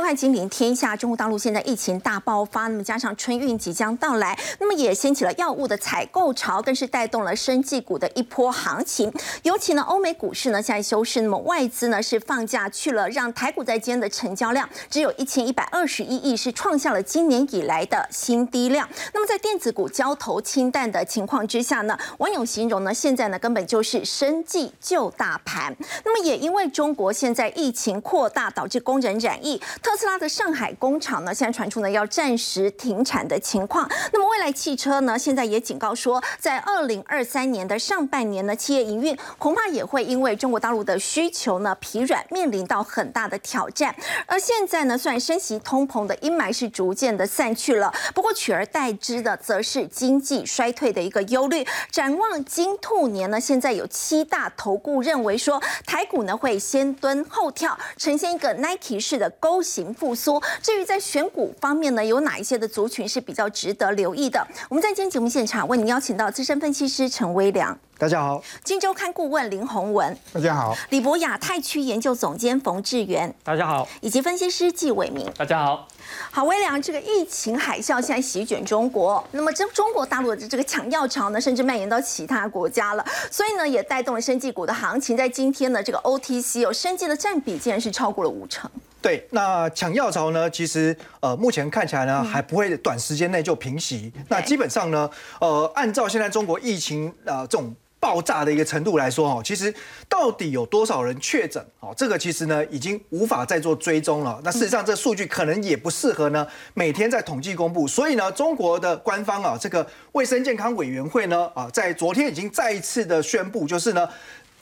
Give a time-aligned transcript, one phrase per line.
[0.00, 0.94] 收看《金陵天下》。
[0.96, 9.12] 中国大陆现在疫情大爆发，那么加上春运即将到来，那么也掀起了药物的采购潮，更是带动了生技股的一波行情。
[9.42, 18.88] 尤其呢，欧美股市呢现在休市，那么外资呢是放假去了，让台股在今天的成交量只有一千一百二十一亿，是创下了今年以来的新低量。
[19.12, 25.76] 那么在电子股交投清淡的情况之下呢，网友形容呢，现在呢根本就是生计救大盘。
[26.06, 33.90] 那么也因为中国现在疫情扩大，导致工人染疫，特斯拉的上海工厂呢，现在传出呢要暂时停产的情况。
[34.12, 43.92] 那么未来汽车呢，现在也警告说，在二零二三年的上半年呢，企业营运恐怕也会因为中国大陆的需求呢疲软，面临到很大的挑战。
[44.26, 51.66] 而现在呢，虽然升息通膨的阴霾是逐渐的散去了，不过取而代之的则是经济衰退的一个忧虑。
[51.90, 60.40] 展望金兔年呢，现在有七大投顾认为说，台股呢会先蹲后跳，呈现一个 Nike 式的勾形复苏。
[60.62, 64.46] 至于在选股方面呢，有哪一些的族群是比较值得留意的？
[64.68, 75.88] 我们在今天节目现场为您邀请到资深分析师陈威良，大家好；金周刊顾问林宏文，大家好；李博亚太区研究总监冯志源，大家好；以及分析师纪伟明，大家好。
[76.32, 85.16] 好，威良，这个疫情海啸现在席卷中国，那么这中国大陆的这个抢药潮呢，甚至蔓延到其他国家了，所以呢，也带动了生技股的行情。
[85.16, 88.68] 在今天呢，这个 OTC 有生技的占比竟然是超过了五成。
[89.02, 94.12] 对，那抢药潮呢，其实呃，目前看起来呢，还不会短时间内就平息。
[94.28, 97.74] 那基本上呢，呃，按照现在中国疫情呃这种。
[98.02, 99.72] 爆炸的一个程度来说，哦，其实
[100.08, 104.40] 到底有多少人确诊，哦，这个其实呢已经无法再做追踪了。
[104.42, 107.86] 那事实上，这数据可能也不适合呢每天在统计公布。
[107.86, 114.08] 所以呢，中国的官方啊，这个卫生健康委员会呢，啊，在昨天已经再一次的宣布，就是呢，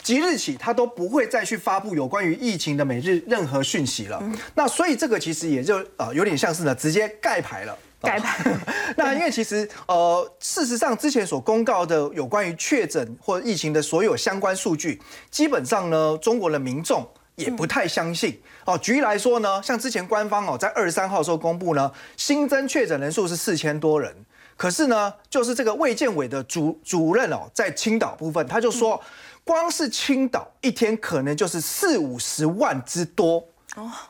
[0.02, 4.22] 即日起他都不会再去发布有关于疫情的每日任何讯息了。
[4.54, 7.76] 那所以这个其实也就呃有点像是呢直接盖牌了。
[8.00, 8.32] 改版，
[8.96, 15.02] 那因为其实呃，事实上之前所公告的有关于确诊或疫情的所有相关数据，
[15.32, 18.40] 基本上呢，中国的民众也不太相信。
[18.66, 24.14] 哦，举例来说呢，像之前官方哦在二十三号时候公布呢，新增确诊人数是四千多人，
[24.56, 29.02] 可是呢，就是这个卫健委的主主任哦，在青岛部分，他就说，
[29.48, 33.42] 光是青岛一天可能就是四五十万之多。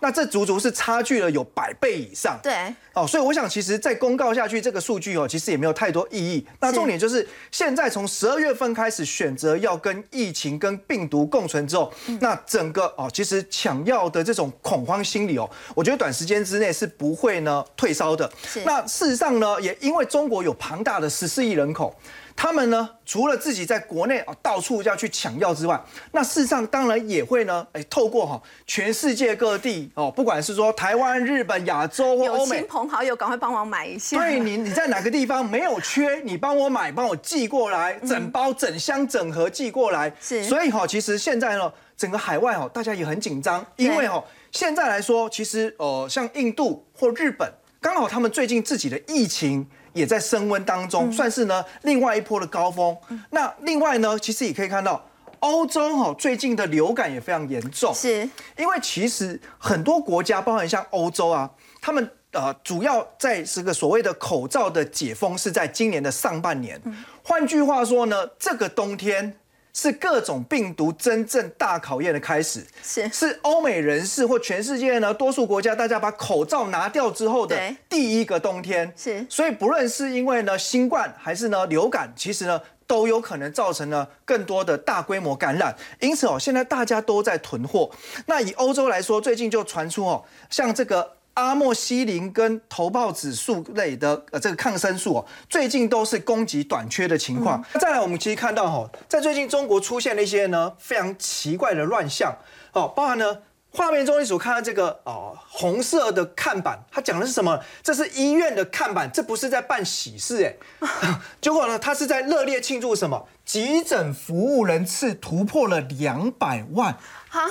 [0.00, 2.38] 那这足足是差距了有百倍以上。
[2.43, 6.47] 对，哦，所以我想，其实再公告下去这个数据哦，其实也没有太多意义。
[6.59, 18.31] 那重点就是现在从十二月份开始选择要跟疫情跟病毒共存之后，那整个哦，其实抢药的这种恐慌心理哦，我觉得短时间之内是不会呢退烧的。
[18.65, 21.94] 那事实上呢，也因为中国有庞大的十四亿人口。
[22.41, 25.78] 他们呢，除了自己在国内啊到处要去抢药之外，
[26.12, 34.16] 那事实上当然也会呢，哎，透过哈全世界各地哦，不管是说台湾、日本、亚洲或欧美，亲朋好友赶快帮忙买一下。
[34.16, 40.15] 对你，你在哪个地方没有缺，你帮我买，帮我寄过来，整包、整箱、整盒寄过来。
[40.20, 44.22] 是，所以哈，其实现在呢，整个海外哈，大家也很紧张，因为哈，
[44.53, 49.69] 现在来说，其实呃，像印度或日本，刚好他们最近自己的疫情。
[49.93, 52.97] 也在升温当中，算是呢另外一波的高峰。
[53.31, 55.04] 那另外呢，其实也可以看到
[55.41, 61.50] 欧洲哈最近的流感也非常严重，是因为其实很多国家，包含像欧洲啊，
[61.81, 66.81] 他们呃主要在这个所谓的口罩的解封是在今年的上半年。
[67.22, 69.37] 换句话说呢，这个冬天。
[69.72, 73.08] 是各种病毒真正大考验的开始，是。
[73.10, 77.56] 是欧美人士或全世界呢多数国家，大家把口罩拿掉之后的
[77.88, 79.24] 第一个冬天，是。
[79.28, 87.90] 所以不论是因为呢新冠还是呢流感，其实呢都有可能造成了更多的大规模感染，因此哦现在大家都在囤货。
[88.26, 91.17] 那以欧洲来说，最近就传出哦像这个。
[91.38, 97.64] 阿莫西林跟头孢指数类的呃这个抗生素哦，最近都是供给短缺的情况。
[97.73, 102.37] 那再来，我们其实看到哈，在最近中国出现了一些呢非常奇怪的乱象
[102.73, 103.38] 哦，包含呢
[103.70, 107.61] 画面中你所看到这个哦红色的看板，它讲的是什么？
[107.84, 110.56] 这是医院的看板，这不是在办喜事哎。
[111.41, 113.29] 结果呢，它是在热烈庆祝什么？
[113.44, 116.93] 急诊服务人次突破了两百万
[117.31, 117.46] 啊！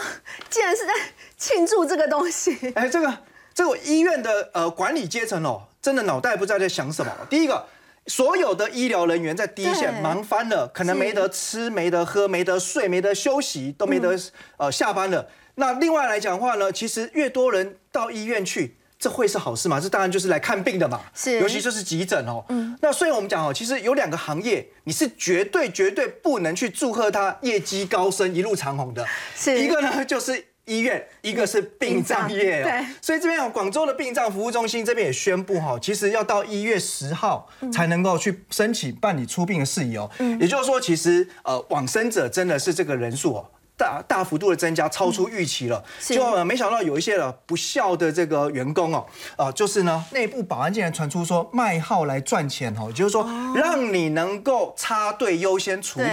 [0.50, 0.92] 竟然是在
[1.38, 2.74] 庆祝这个东西？
[2.76, 3.18] 哎，这个。
[3.58, 7.12] 这个医院的呃管理阶层哦，真的脑袋不知道在想什么。
[7.28, 7.66] 第一个，
[8.06, 14.16] 所有的医疗人员在第一线忙翻了，可能没得吃、没得喝、没得睡、没得休息，都没得
[14.58, 15.28] 呃下班了。
[15.56, 19.80] 那另外来讲的话呢，其实越多人到医院去，这会是好事吗？
[19.80, 21.02] 这当然就是来看病的嘛。
[21.16, 22.46] 是，尤其就是急诊哦。
[22.50, 22.78] 嗯。
[22.80, 29.04] 那所以我们讲哦，其实有两个行业，你是绝对绝对不能去祝贺他业绩高升、一路长虹的。
[29.36, 29.60] 是。
[29.60, 30.47] 一个呢就是。
[30.68, 40.10] 医院，一个是殡葬业对，所以这边有广州的殡葬服务中心这边也宣布哈，其实要到一月十号才能够去申请办理出殡的事宜哦。
[40.20, 43.50] 嗯也就是说，其实呃往生者真的是这个人数哦。
[43.80, 45.84] 大大幅度的增加，超出预期了。
[46.02, 49.06] 就没想到有一些了不孝的这个员工哦，
[49.36, 53.24] 啊，就是呢，内部保安竟然传出说卖号来赚钱哦，就是说
[53.56, 56.08] 让你能够插队优先处理。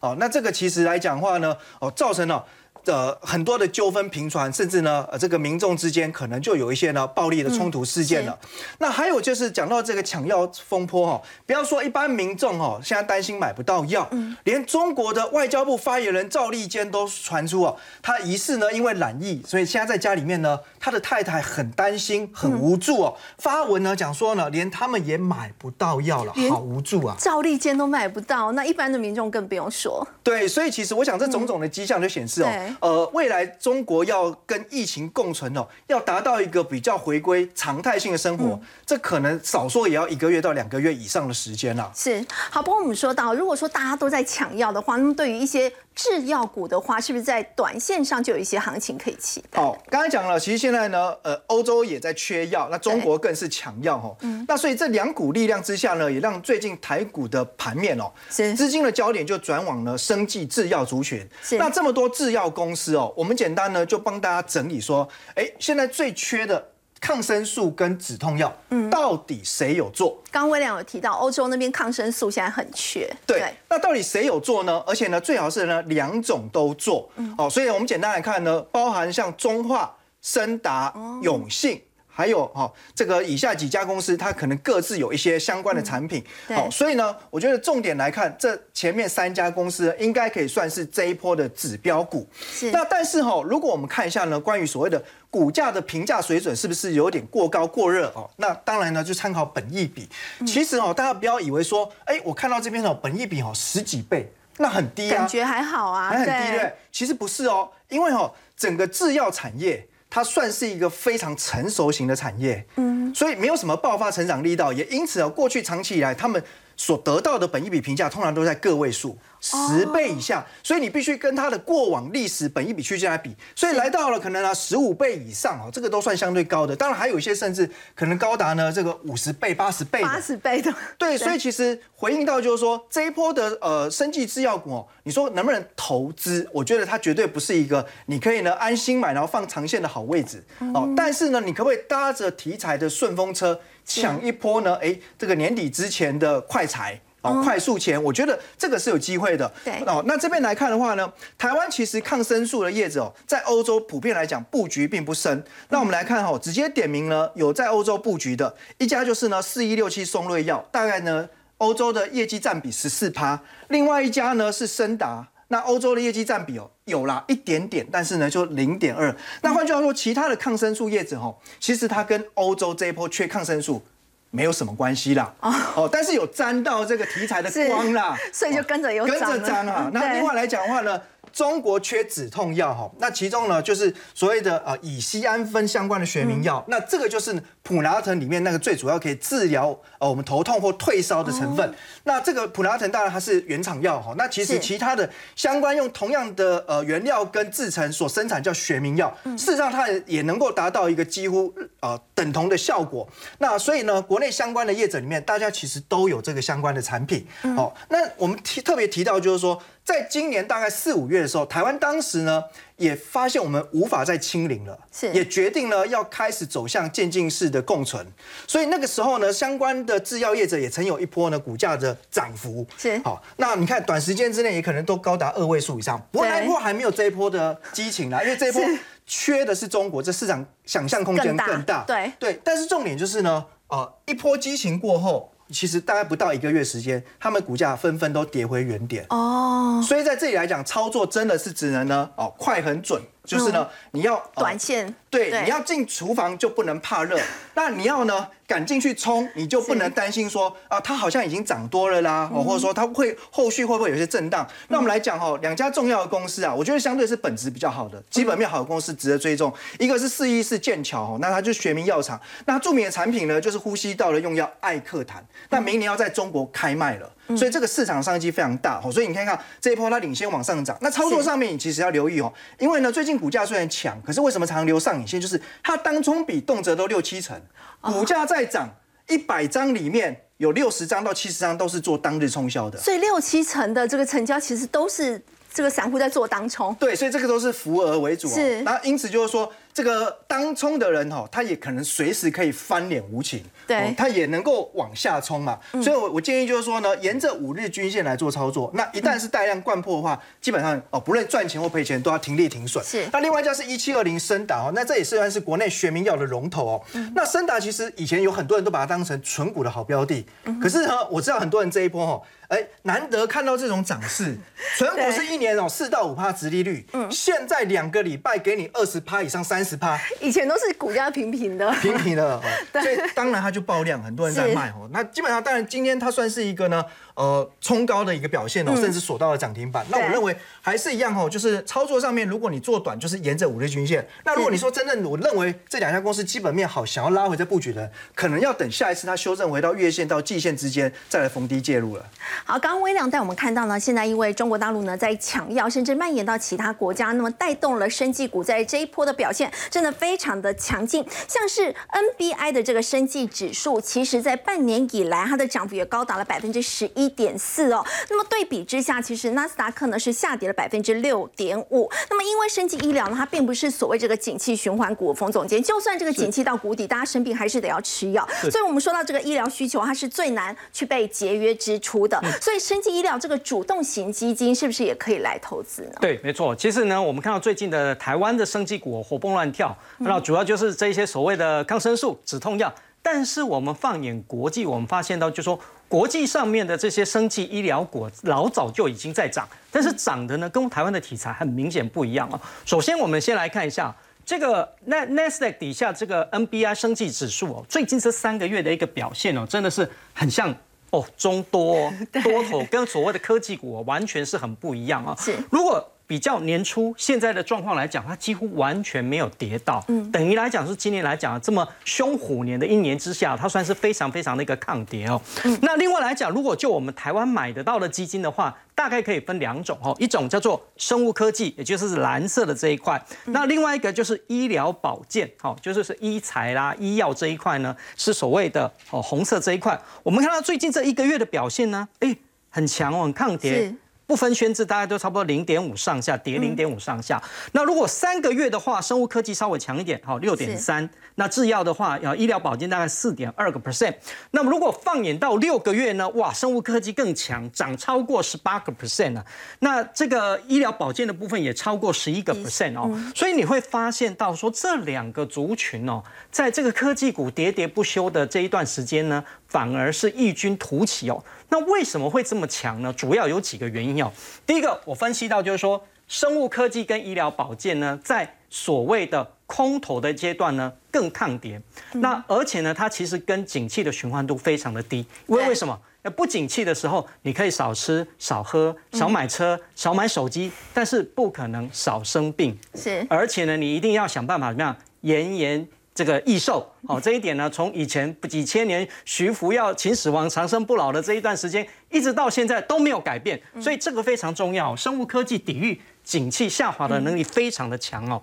[0.00, 2.44] 哦，那这个其实来讲话呢，哦，造成了。
[2.86, 8.38] 呃，很多的纠纷频传，甚至呢，呃，这个民众之间可能就有一些呢暴力的冲突事件了。
[8.78, 14.08] 那还有就是讲到这个抢药风波哈，不要说一般民众哈，现在担心买不到药，
[14.44, 23.16] 连中国的外交部发言人赵立坚都传出哦，他疑似呢因为染疫，所以现在在家里面呢，他的太太很担心、很无助哦。
[23.38, 27.16] 发文呢讲说呢，连他们也买不到药了，好无助啊。
[27.18, 30.06] 赵立坚都买不到，那一般的民众更不用说。
[30.22, 32.75] 对，所以其实我想这种种的迹象就显示哦。
[32.80, 41.90] 呃，未来中国要跟疫情共存哦，要达到一个比较回归常态性的生活，这可能少说也要一个月到两个月以上的时间了。
[41.94, 49.60] 是，好，不过我们说到，如果说大家都在抢药的话，那么对于一些制药股的话，是不是在短线上就有一些行情可以期待？
[49.60, 54.14] 好，刚才讲了，其实现在呢，呃，欧洲也在缺药，那中国更是抢药哈。
[54.20, 54.44] 嗯。
[54.48, 61.26] 那所以这两股力量之下呢，也让最近台股的盘面哦，是资金的焦点就转往了生技制药族群。
[61.42, 61.56] 是。
[61.58, 66.72] 那这么多制药公司哦，我们简单呢就帮大家整理说，哎，现在最缺的。
[66.98, 70.18] 抗生素跟止痛药，嗯，到底谁有做？
[70.30, 73.08] 刚威廉有提到，欧洲那边抗生素现在很缺。
[73.26, 74.82] 对，那到底谁有做呢？
[74.86, 77.08] 而且呢，最好是呢两种都做。
[77.16, 81.80] 嗯，哦，所以我们简单来看呢，包含像中化、森达、永信。
[82.16, 86.24] 还有哈，这个以下几家公司，它可能各自有一些相关的产品。
[86.48, 92.26] 好，所以呢，我觉得重点来看，这前面三家公司应该可以算是这一波的指标股。
[92.50, 92.70] 是。
[92.70, 98.30] 那但是哈，如果我们看一下呢，关于所谓的股价的评价水准是不是有点过高过热哦？
[98.36, 100.08] 那当然呢，就参考本益比。
[100.46, 105.18] 其实哦，大家不要以为说，哎，我看到这边哦，本益比哦十几倍，那很低啊。
[105.18, 106.72] 感觉还好啊，还很低对。
[106.90, 109.86] 其实不是哦，因为哦，整个制药产业。
[110.08, 116.42] 它算是一个非常成熟型的产业，嗯，所以没有什么爆发成长力道，也因此啊，过去长期以来他们。
[116.76, 126.76] 所得到的本益比评价通常都在个位数，十倍以下，所以你必须跟它的过往历史本益比区间来比，所以来到了可能啊十五倍以上哦，这个都算相对高的。
[126.76, 130.72] 当然还有一些甚至可能高达呢这个五十倍、八十倍、八十倍的。
[130.98, 136.46] 对，所以其实回应到就是说这一波的呃生技制药股哦，你说能不能投资？
[136.52, 140.44] 我觉得它绝对不是一个你可以呢安心买然后放长线的好位置
[140.74, 140.92] 哦。
[140.96, 143.58] 但是呢，你可不可以搭着题材的顺风车？
[143.86, 144.76] 抢一波呢？
[144.82, 149.50] 哎，这个年底之前的快财哦，快速钱，我觉得这个是有机会的。
[149.64, 155.42] 对哦，那这边来看的话呢，台湾其实抗生素的叶子哦，在欧洲普遍来讲布局并不深。
[155.68, 161.28] 那我们来看哈，直接点名呢，有在欧洲布局的一家就是呢，四一六七松瑞药，大概呢，
[161.58, 163.40] 欧洲的业绩占比十四趴。
[163.68, 165.28] 另外一家呢是森达。
[165.48, 169.14] 那欧洲的业绩占比哦，有啦一点点，但是呢就零点二。
[169.42, 173.82] 那换句话说，其他的抗生素业者哈，其实它跟欧洲这一波缺抗生素
[174.30, 175.34] 没有什么关系啦。
[175.40, 179.90] 哦，但是有沾到这个题材的光啦， 所以就跟着有跟着沾啊。
[179.94, 181.00] 那另外来讲的话呢？
[181.32, 191.74] 中国缺止痛药哈，那其中呢就是所谓的呃乙酰氨酚相关的学名药，那这个就是普拿疼里面那个最主要可以治疗呃我们头痛或退烧的成分。
[192.04, 203.08] 那这个普拿疼当然它是原厂药哈，那其实其他的相关用同样的呃原料跟制成所生产叫学名药，事实上它也能够达到一个几乎呃等同的效果。
[203.38, 207.26] 那所以呢，国内相关的业者里面，大家其实都有这个相关的产品。
[207.56, 209.62] 哦，那我们提特别提到就是说。
[209.86, 212.42] 在今年大概四五月的时候，台湾当时呢
[212.76, 215.12] 也发现我们无法再清零了，是。
[215.12, 218.06] 也决定呢要开始走向渐进式的共存，
[218.46, 222.98] 所以那个时候呢，相关的制药业者也曾有一波呢股价的涨幅，是。
[222.98, 228.62] 好，那你看短时间之内也可能都高达二位数以上，不过那一波还没有这一波的激情啦，因为这一波
[229.06, 232.12] 缺的是中国，这市场想象空间更大，对。
[232.18, 235.32] 对，但是重点就是呢，呃，一波激情过后。
[235.50, 239.06] 其实大概不到一个月时间，他们股价纷纷都跌回原点。
[239.10, 239.82] 哦。
[239.86, 247.18] 所以在这里来讲，操作真的是只能呢哦快很准，就是呢你要短线对，你要进厨房就不能怕热，
[247.54, 248.28] 那你要呢？
[248.46, 254.46] 赶进去冲，你就不能担心说啊，它好像已经涨多了啦，哦或者说它会后续会不会有些震荡？
[254.68, 259.52] 那我们来讲哦，两家重要的公司啊，我觉得相对是本质比较好的，基本面好的公司值得追踪。
[259.80, 267.12] 一个是四一是剑桥，那它就是学名药厂，那著名的产品呢就是呼吸道的用药艾克坦，那明年要在中国开卖了。
[267.36, 270.78] 所以这个市场商机非常大哦，所以你看看这一波它领先往上涨。
[270.80, 275.20] 那操作上面你其实要留意哦，因为呢最近近股价虽然强，可是为什么常常留上影线？
[275.20, 277.40] 就是它当冲比动辄都六七成，
[277.80, 278.68] 股价在涨，
[279.08, 282.78] 一百张里面有六十张到七十张都是做当日冲销的。
[282.78, 285.20] 所以六七成的这个成交其实都是
[285.52, 286.74] 这个散户在做当冲。
[286.76, 288.34] 对，所以这个都是浮额为主、哦。
[288.34, 295.60] 是那因此就是说，这个当冲的人哈、他也可能随时可以翻脸无情，对嗯他也能够往下冲嘛。
[295.82, 298.70] 所以我我建议就是说呢，沿着五日均线来做操作。
[298.72, 302.82] 那一旦是带量灌破的话，基本上哦，不论赚钱或赔钱都要停利停损。
[302.82, 306.82] 是那另外一家是一七二零森达哦，那这也是算是国内学名药的龙头哦。
[307.14, 310.24] 那森达其实以前有很多人都把它当成纯股的好标的，
[310.58, 314.36] 可是呢，我知道很多人这一波哦，哎，难得看到这种涨势，
[314.76, 317.10] 纯股是一年哦四到五趴殖利率，嗯。
[317.10, 322.42] 现在两个礼拜给你二十趴以上三十趴，以前都是股价平平的，平平的哦，
[322.80, 324.88] 所以当然它就爆量，很多人在是卖哦。
[324.92, 326.84] 那基本上，当然今天它算是一个呢，
[327.16, 329.84] 呃，冲高的一个表现哦，甚至锁到了涨停板。
[329.88, 334.06] 那我认为还是一样哦，就是操作上面，如果你做短，就是沿着五日均线。
[334.24, 342.04] 那如果你说真正我认为这两家公司基本面好，想要拉回这布局的，可能要等下一次它修正回到月线到季线之间，再来逢低介入了。
[342.44, 351.02] 好，刚刚微亮带我们看到呢，现在因为中国大陆呢在抢药，甚至蔓延到其他国家，那么带动了生技股在这一波的表现真的非常的强劲。
[351.26, 351.74] 像是
[352.18, 357.84] NBI 的这个生技指数，其实在半年以来它的涨幅也高达了百分之十一点四哦。
[358.08, 361.90] 那么对比之下，其实纳斯达克呢是下跌了百分之六点五。
[362.10, 368.26] 那么因为生技医疗呢，它并不是所谓这个景气循环股，冯总监，就算这个景气到谷底，大家生病还是得要吃药。
[368.50, 372.20] 所以我们说到这个医疗需求，它是最难去被节约支出的。
[372.40, 375.98] 所以生技医疗这个主动型基金是不是也可以来投资呢？
[376.00, 376.54] 对，没错。
[376.54, 382.72] 其实呢，我们看到最近的台湾的生技股活蹦乱跳，那主要就是这些所谓的抗生素、止痛药。
[383.08, 392.40] 但是我们放眼国际，我们发现到，就说国际上面的这些生技医疗股老早就已经在涨，但是涨的呢，跟台湾的题材很明显不一样啊。
[392.64, 393.94] 首先，我们先来看一下
[394.24, 400.52] 这个 N Nasdaq 底下这个 NBI 生技指数哦，最近这三个月的一个表现哦，真的是很像。
[400.90, 415.20] 哦，中多哦多头跟所谓的科技股、哦、完全是很不一样啊、是如果比较年初现在的状况来讲，它几乎完全没有跌到，嗯，等于来讲是今年来讲这么凶虎年的一年之下，它算是非常非常的一个抗跌哦。
[415.62, 429.76] 那另外来讲，如果就我们台湾买得到的基金的话，大概可以分两种哦，一种叫做生物科技，也就是蓝色的这一块，那另外一个就是医疗保健，哦，就是是医材啦、医药这一块呢，是所谓的哦红色这一块。
[430.04, 432.16] 我们看到最近这一个月的表现呢，哎，
[432.50, 433.54] 很强哦，很抗跌。
[433.54, 433.74] 是。
[434.06, 437.20] 不分轩制，大概都差不多零点五上下，跌零点五上下。
[437.52, 440.88] 那如果三个月的话，生物科技稍微强一点，好六点三。
[441.16, 443.94] 那制药的话，要医疗保健大概四点二个 percent。
[444.30, 449.24] 那么如果放眼到六个月呢，哇，生物科技更强，涨超过十八个 percent 呢。
[449.60, 452.88] 那这个医疗保健的部分也超过十一个 percent 哦。
[453.14, 461.22] 所以你会发现到说这两个族群哦，在这个科技股喋喋不休的这一段时间呢，反而是异军突起哦。
[461.48, 462.92] 那为什么会这么强呢？
[462.92, 464.12] 主要有几个原因哦。
[464.46, 471.60] 第一个，我分析到就是说，生物科技跟医疗保健呢，在所谓的空头的阶段呢，更抗跌。
[471.92, 475.06] 那而且呢，它其实跟景气的循环度非常的低。
[475.26, 475.78] 因为为什么？
[476.02, 482.56] 呃不景气的时候，你可以少吃、少喝、少买车、少买手机，但是不可能少生病。
[482.76, 486.70] 是而且呢，你一定要想办法怎么样延延这个益寿。
[486.82, 494.76] 哦，这一点呢，从以前几千年徐福要秦始皇长生不老的这一段时间，一直到现在都没有改变，所以这个非常重要。
[494.76, 498.22] 生物科技抵御景气下滑的能力非常的强哦。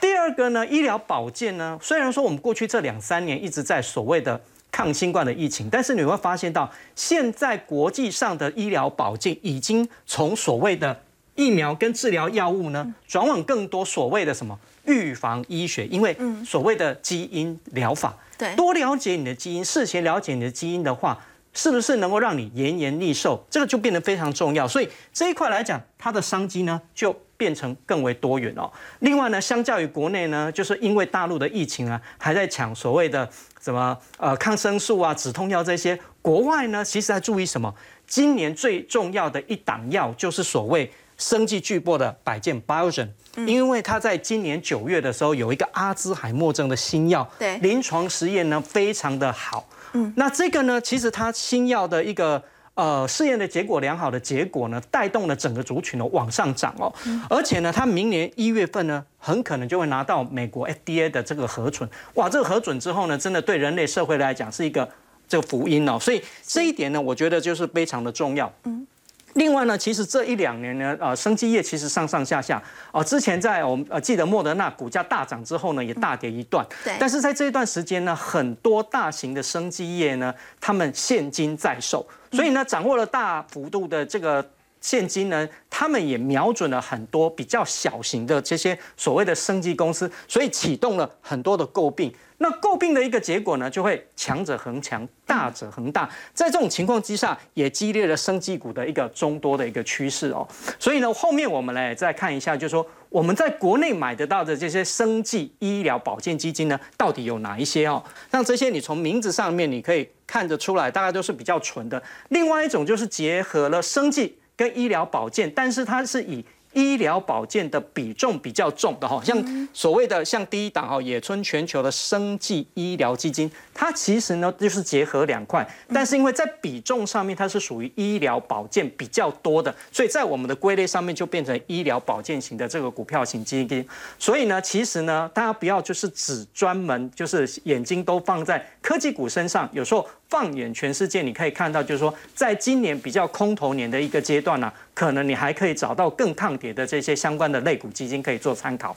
[0.00, 4.40] 第二个呢，医疗保健呢，虽然说我们过去这两三年一直在所谓的
[4.72, 10.98] 抗新冠的疫情，但是你会发现到现在国际上的医疗保健已经从所谓的
[11.34, 14.58] 疫苗跟治疗药物呢，转往更多所谓的什么
[14.90, 21.18] 预防医学，因为所谓的基因疗法，对多了解你的基因，事前了解你的基因的话，
[21.52, 23.44] 是不是能够让你延年益寿？
[23.48, 24.66] 这个就变得非常重要。
[24.66, 28.70] 所以这一块来讲，它的商机呢就变成更为多元哦。
[28.98, 33.28] 另外呢，相较于国内呢，就是因为大陆的疫情啊，还在抢所谓的
[33.60, 37.72] 什么呃抗生素啊、止痛药这些，国外呢其实在注意什么？
[38.06, 43.08] 今年最重要的一档药就是所谓生技巨擘的百健 Biogen，
[43.46, 49.68] 因为他在今年九月的时候有一个阿兹海默症的新药，对临床实验呢非常的好。
[49.92, 52.42] 嗯，那这个呢，其实它新药的一个
[52.74, 56.92] 呃试验的结果良好的结果呢，带动了整个族群呢往上涨哦。
[57.28, 61.88] 而且呢，它明年一月份呢，很可能就会拿到美国 FDA 的这个核准。
[62.14, 64.88] 哇，这个核准之后呢，真的对人类社会来讲是一个
[65.28, 65.98] 这个福音哦。
[65.98, 68.52] 所以这一点呢，我觉得就是非常的重要。
[68.64, 68.86] 嗯。
[69.34, 76.66] 另外呢，其实这一两年呢，呃，生技业其实上上下下哦，之前在我们呃记得莫德纳股价大涨之后呢，也大跌一段。
[76.84, 76.94] 对。
[76.98, 84.44] 但是在这一段时间呢，很多大型的生技业呢，他们现金在手，所以呢，掌握了大幅度的这个
[84.80, 92.12] 现金呢，他们也瞄准了很多比较小型的这些所谓的生技公司，所以启动了很多的诟病。
[92.42, 96.08] 那诟病的一个结果呢，就会强者恒强，大者恒大。
[96.32, 100.48] 在这种情况之下，也激烈了生技股的一个中多的一个趋势哦。
[100.78, 108.02] 所以呢，后面我们来再看一下，就是说我们在国内买得到的这些生技医疗保健基金呢，到底有哪一些哦？
[108.32, 112.02] 像这些，你从名字上面你可以看得出来，大概都是比较纯的。
[112.30, 116.42] 另外一种就是结合了生技跟医疗保健，但是它是以
[116.72, 133.86] 医疗保健的比重比较重的哈，像所谓的像第一档哈野村全球的生计医疗基金，它其实呢就是结合两块，但是因为在比重上面它是属于医疗保健比较多的，所以在我们的归类上面就变成医疗保健型的这个股票型基金。
[134.18, 144.72] 所以呢，其实呢，大家不要就是只专门就是眼睛都放在科技股身上，有时候放眼全世界，你可以看到就是说，在今年比较空头年的一个阶段呢。
[144.92, 148.94] 可能你还可以找到更抗跌的这些相关的类股基金可以做参考。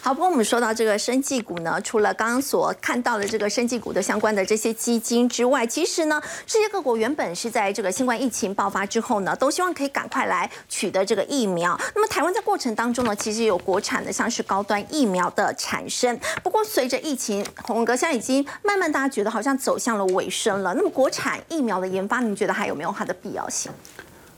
[0.00, 11.78] 好，不过我们说到这个生技股呢，除了刚刚所看到的这个生技股的相关的这些基金之外，其实呢，世界各国原本是在这个新冠疫情爆发之后呢，都希望可以赶快来取得这个疫苗。
[11.94, 16.18] 那么台湾在过程当中呢，其实有国产的像是高端疫苗的产生。
[16.42, 20.74] 不过随着疫情，洪哥现在已经慢慢大家觉得好像走向了尾声了。
[20.74, 23.72] 那么国产疫苗的研发，你觉得还有没有它的必要性？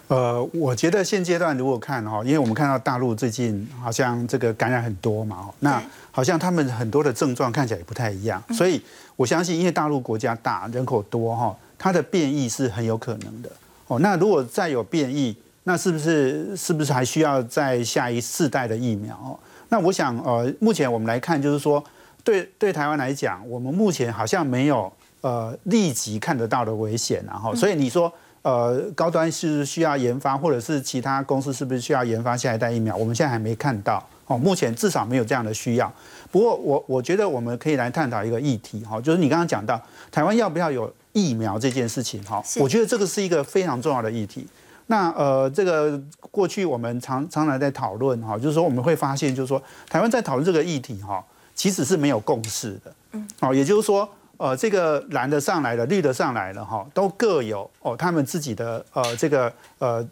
[0.08, 5.82] 呃，我觉得现阶段如果看哈，因为我们看到大陆最近好像这个感染很多嘛，那
[6.12, 8.80] 好像他们很多的症状看起来也不太一样，所以
[9.16, 13.50] 我相信，因为大陆国家大，人口多哈，它的变异是很有可能的
[13.88, 13.98] 哦。
[13.98, 19.36] 那如果再有变异，那是不是是不是还需要再下一世代的疫苗？
[19.70, 21.82] 那我想，呃，目前我们来看，就是说，
[22.22, 24.92] 对对台湾来讲，我们目前好像没有
[25.22, 28.12] 呃立即看得到的危险，然后，所以你说。
[28.46, 32.94] 呃，高端是需要研发，或者是其他公司是不是需要研发下一代疫苗？
[32.94, 35.92] 我们现在还没看到哦，目前至少没有这样的需要。
[36.30, 39.82] 不过，我我觉得我们可以来探讨一个议题哈，就是你刚刚讲到
[40.12, 44.46] 台湾要不要有疫苗这件事情哈，我觉得这个是一个非常重要的议题。
[44.86, 51.20] 那呃，这个过去我们常常常在讨论哈，就是说我们会发现，就是说台湾在讨论这个议题哈，
[51.52, 52.94] 其实是没有共识的。
[53.10, 54.08] 嗯，哦，也就是说。
[54.38, 60.06] 呃，这个蓝的上来了，绿的上来了，哈，都各有哦，他们自己的呃，这个呃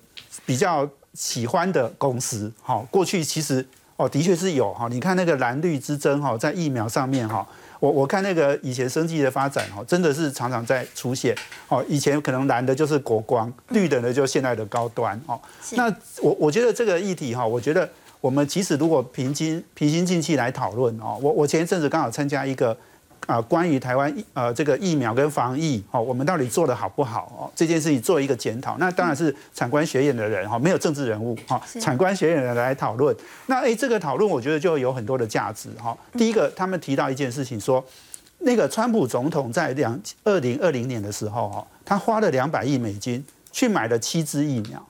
[0.46, 7.46] 比较喜欢的公司，哈，过去其实哦，的确是有哈，你看那个蓝绿之争哈，在疫苗上面哈，
[7.80, 11.36] 我我看那个以前生技的发展哈，真的是常常在出现，
[11.68, 15.38] 哦，以前可能蓝的就是国光，绿的呢就现在的高端，哦，
[15.72, 17.86] 那我我觉得这个议题哈，我觉得
[18.22, 22.74] 我们即使如果平心平心静气来讨论哦，我我前一阵子刚好参加一个。
[23.26, 27.50] 啊，关于台湾呃这个疫苗跟防疫，哦，我们到底做的好不好哦？
[27.56, 33.16] 这件事情做一个检讨，那当然是产官学院的人哈，没有政治人物哈，产官学院的人来讨论。
[33.46, 35.96] 那哎，这个讨论我觉得就有很多的价值哈。
[36.12, 37.82] 第一个，他们提到一件事情，说
[38.40, 44.86] 那个川普总统在两二零二零年的时候哈，他花了两百亿美金去买了七支疫苗，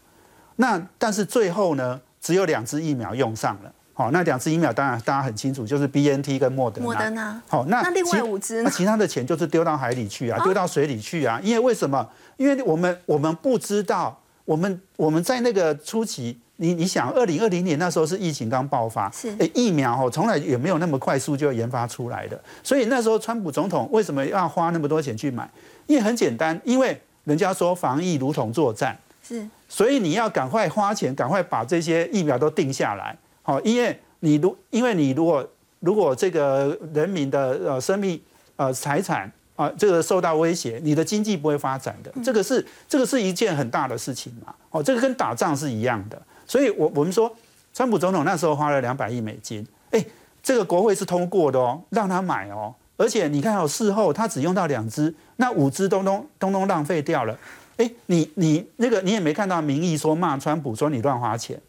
[0.56, 3.72] 那但是最后呢，只有两支疫苗用上了。
[3.96, 6.84] 好，那两支疫苗当然大家很清楚，就是 B N T 跟莫德纳。
[6.84, 7.40] 莫德纳。
[7.46, 11.40] 好，那那另外五支，那其他的钱就是丢到海里去啊，丢到水里去啊。
[11.42, 12.06] 因为为什么？
[12.36, 22.40] 因为我们我们不知道，我们我们在那个初期，你你想，二零二零年那时候是疫情刚爆发，是疫苗哦，从来也没有那么快速就研发出来的。
[22.64, 25.48] 所以那时候川普总统为什么要花那么多钱去买？
[25.86, 33.16] 因为很简单，因为人家说防疫如同作战，是，所以你要赶快花钱，赶快把这些疫苗都定下来。
[33.46, 35.48] 好，因为你如因为你如果
[35.80, 38.20] 如果这个人民的呃生命
[38.56, 44.54] 呃财产啊这个受到威胁，你的经济不会发展的，这个是这个是一件很大的事情嘛。
[44.70, 46.20] 哦，这个跟打仗是一样的。
[46.46, 47.30] 所以，我我们说，
[47.72, 50.04] 川普总统那时候花了两百亿美金，哎，
[50.42, 52.74] 这个国会是通过的哦，让他买哦。
[52.96, 57.38] 而且你看哦，事后他只用到两支，那五支通通通通浪费掉了。
[57.76, 61.60] 哎，你你那个你也没看到民意说骂川普说你乱花钱。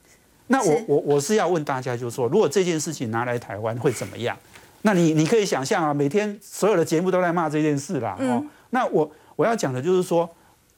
[0.48, 4.38] 那我我我是要问大家，就是说，如果这件事情拿来台湾会怎么样？
[4.84, 8.16] 那你你可以想象啊，每天所有的节目都在骂这件事啦。
[8.20, 10.30] 哦，那我我要讲的就是说，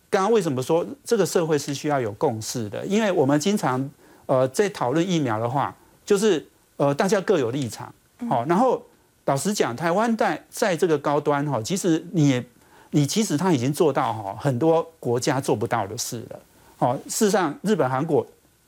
[0.09, 2.85] 刚刚为什么说这个社会是需要有共识的？
[2.85, 3.89] 因为我们经常
[4.25, 5.75] 呃在讨论疫苗的话，
[6.05, 6.45] 就是
[6.77, 7.93] 呃大家各有立场。
[8.29, 8.81] 好，然后
[9.25, 12.41] 老实讲，台湾在在这个高端哈，其实你
[12.91, 16.39] 你其实他已经做到哈很多国家做不到的事了。
[16.79, 18.25] 哦，事实上日本、韩国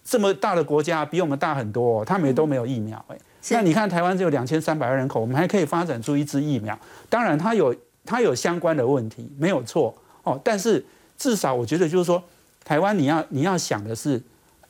[0.09, 3.17] 这么大的国家比我们大很多，他们也都没有疫苗哎。
[3.49, 6.77] 那你看台湾只有两千三百万人口，我们还可以发展出一支疫苗。
[7.07, 9.93] 当然，它有它有相关的问题，没有错
[10.23, 10.39] 哦。
[10.43, 10.83] 但是
[11.15, 12.21] 至少我觉得就是说，
[12.65, 14.19] 台湾你要你要想的是，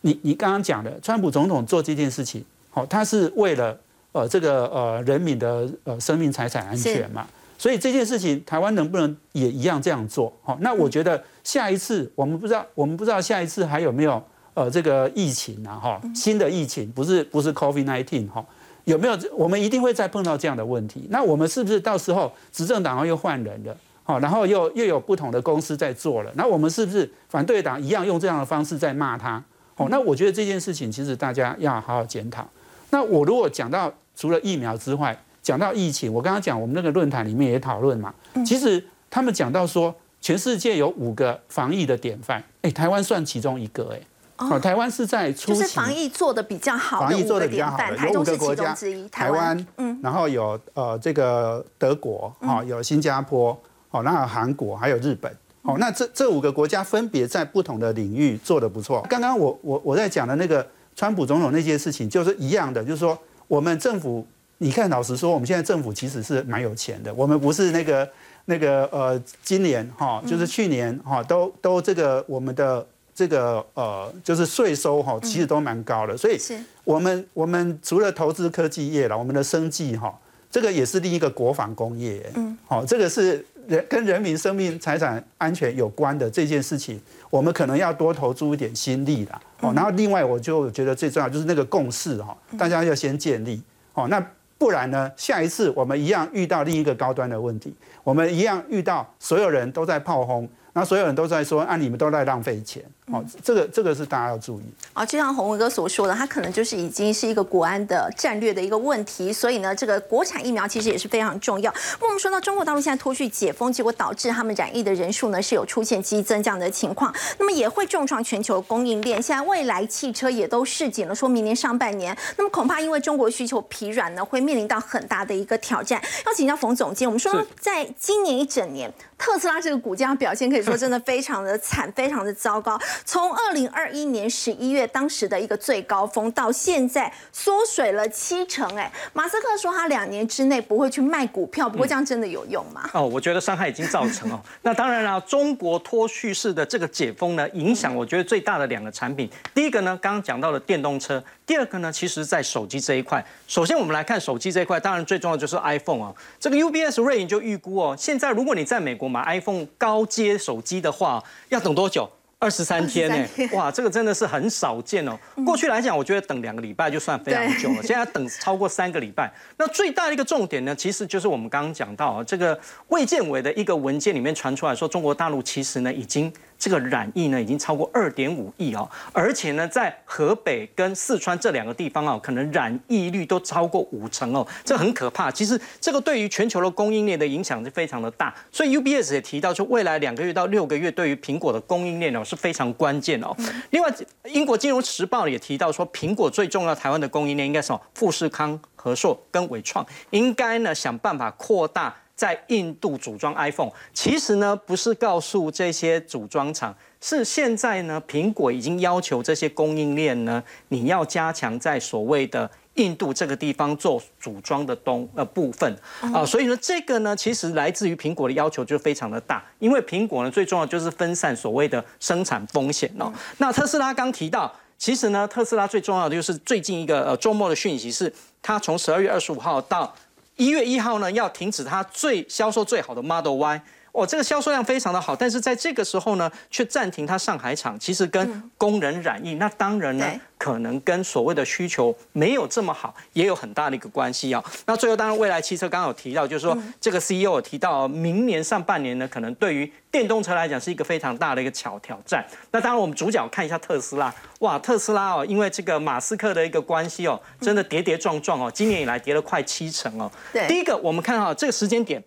[0.02, 3.80] 你你刚刚讲的，川普总统做这件事情，好，他是为了
[4.12, 7.26] 呃这个呃人民的呃生命财产安全嘛。
[7.58, 10.32] 所以这件事情，台湾能不能也一样这样做？
[10.44, 14.22] 好，那我觉得下一次我们不知道，我们不知道下一次还有没有
[14.54, 15.76] 呃这个疫情啊？
[15.76, 18.46] 哈，新的疫情不是不是 COVID nineteen 哈。
[18.86, 19.16] 有没有？
[19.36, 21.06] 我们一定会再碰到这样的问题。
[21.10, 23.76] 那我们是不是到时候执政党又换人了？
[24.04, 26.32] 好，然后又又有不同的公司在做了。
[26.36, 29.44] 那我们是不是反对党一样用这样的方式在骂他？
[29.76, 32.50] 哦，那我觉得这件事情其实大家要好好检讨。
[32.90, 38.12] 那我如果讲到除了疫苗之外，讲到疫情，我刚刚讲我们那个论坛里面也讨论嘛。
[38.44, 44.00] 其实他们讲到说，全世界有五个防疫的典范，哎，台湾算其中一个，哎。
[44.40, 48.74] 哦，台湾是在初期，就是防疫做的比较好，防疫做的比较好的有五个国家
[49.12, 53.52] 台湾，嗯，然后有呃这个德国，哦，有新加坡，
[53.92, 55.30] 哦，那有韩国，还有日本，
[55.64, 59.06] 哦，那这这五个国家分别在不同的领域做的不错。
[59.10, 63.18] 刚刚我我我在讲的那个川普总统那些事情，就是一样的，就是说
[63.50, 64.26] 我们政府，
[64.60, 68.10] 你看，老实说，我们现在政府其实是蛮有钱的，我们不是那个
[68.46, 72.88] 那个呃，今年哈，就是去年哈，都都这个我们的。
[73.20, 76.40] 这个呃，就是税收哈，其实都蛮高的，所以
[76.86, 80.18] 我们我们除了投资科技业了，我们的生计哈，
[80.50, 86.98] 这个也是另一个国防工业，嗯，好，这个是人跟人民生命财产安全有关的这件事情，
[87.30, 93.62] 我们可能要多投注一点心力啦，哦，然后另外我就觉得最重要就是那个共识哈，大家要先建立，
[93.96, 94.26] 哦，那
[94.58, 100.48] 不然呢，下一次我们一样遇到另一个高端的问题，我们一样遇到所有人都在炮轰。
[100.72, 104.64] 那所有人都在说，啊，你们都在浪费钱，哦，这个这个是大家要注意。
[104.94, 111.74] 啊，就像洪文哥所说的，它可能就是已经是一个国安的战略的一个问题，所以呢，这个国产疫苗其实也是非常重要。
[112.00, 119.22] 那我们说到中国大陆现在脱去解封，结果导致他们染疫的人数呢是有出现激增这样的情况，那么也会重创全球供应链。
[119.22, 126.00] 现在未来汽车也都市井了，说明年上半年，那么恐怕因为中国需求疲软呢，会面临到很大的一个挑战。
[126.28, 128.94] 要请教冯总监，我们说在今年一整年。
[129.18, 132.80] 特斯拉这个股价表现可以说真的非常的惨，非常的糟糕。
[133.06, 138.68] 从二零二一年十一月当时的一个最高峰，到现在缩水了七成。
[138.76, 142.90] 哎，马斯克说他两年之内不会去卖股票，不过这样真的有用吗？
[142.94, 144.40] 哦，我觉得伤害已经造成哦。
[144.64, 151.24] 那当然了，中国脱叙式的这个解封呢，影响我觉得最大的两个产品，第一个呢，刚刚讲到了电动车。
[151.46, 156.14] 第二个呢，其实，在手机这一块，首先我们来看手机这一块，当然最重要就是 iPhone 啊。
[156.40, 162.08] 这个 UBS 瑞银就预估哦，现在如果你在美国买 iPhone 高阶手机的话，要等多久？
[162.40, 163.48] 二十三天呢？
[163.52, 165.18] 哇，这个真的是很少见哦。
[165.46, 169.30] 过去来讲，我觉得等两个礼拜就算非常久了，现在等超过三个礼拜。
[169.58, 176.32] 那最大的一个重点呢，其实就是我们刚刚讲到啊，这个卫健委的一个文件里面传出来说，中国大陆其实呢已经。
[176.60, 185.32] 这个染疫呢，已经超过二点五亿哦，而且呢，在河北跟四川这两个地方哦，可能染疫率都超过五成哦，这很可怕。
[185.32, 193.34] 其实这个对于全球的供应链的影响是非常的大，所以 UBS 也提到，就未来两个月到六个月，对于苹果的供应链哦是非常关键哦。
[193.70, 193.90] 另外，
[194.26, 201.96] 英国金融时报也提到说，苹果最重要台湾的供应链应该是富士康、和硕跟伟创，应该呢想办法扩大。
[202.20, 215.74] 在印度组装 iPhone，其实呢不是告诉这些组装厂，是现在呢苹果已经要求这些供应链呢，你要加强在所谓的印度这个地方做组装的东呃部分
[216.14, 223.10] 啊，所以呢这个呢其实来自于苹果的要求就非常的大，因为苹果呢最重要就是分散所谓的生产风险哦。
[223.38, 229.96] 那特斯拉刚提到，其实呢特斯拉最重要的就是最近一个呃周末的讯息是，它从十二月二十五号到。
[230.40, 233.62] 一月一号呢，要停止它最销售最好的 Model Y。
[233.92, 240.06] 哦，这个销售量非常的好，但是在这个时候呢，却暂停它上海厂，其实跟工人染疫，那当然呢，
[240.38, 244.44] 可能跟所谓的需求没有这么好，也有很大的一个关系啊。
[244.66, 252.24] 那最后，当然，未来汽车刚刚有提到，就是说这个 CEO 有提到，明年上半年呢，可能对于电动车来讲是一个非常大的一个挑挑战。
[252.52, 260.10] 那当然，我们主角看一下特斯拉，哇，特斯拉哦，因为这个马斯克的一个关系哦，真的跌跌撞撞哦，今年以来跌了快七成哦。
[260.32, 262.04] 对，第一个我们看哈，这个时间点。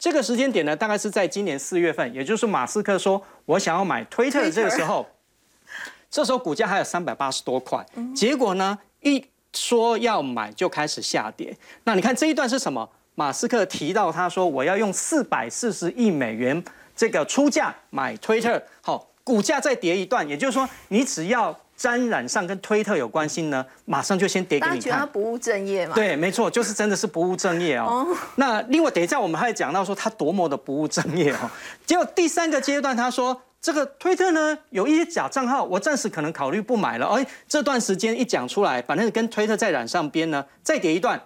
[0.00, 5.06] 这个时间点呢，大概是在今年四月份，也就是马斯克说我想要买推特的这个时候，
[6.10, 7.84] 这时候股价还有三百八十多块，
[8.16, 11.54] 结果呢一说要买就开始下跌。
[11.84, 12.88] 那你看这一段是什么？
[13.14, 16.64] 马斯克提到他说我要用四百四十亿美元
[16.96, 25.06] 这个出价买推特，好，股价再跌一段，也就是说，你只要沾染上跟推特有关系呢，马上就先跌给你大家觉得他。
[25.06, 25.94] 不务正业嘛？
[25.94, 28.06] 对，没错，就是真的是不务正业哦。
[28.36, 31.50] 那另外，等一下我们还讲到说他多么的不务正业哦。
[31.86, 37.06] 结果第三个阶段，他说这个推特呢有一些假账号，我暂时可能考虑不买了。
[37.06, 41.18] 哎，这段时间一讲出来，反正跟推特再染上边呢，再跌一段。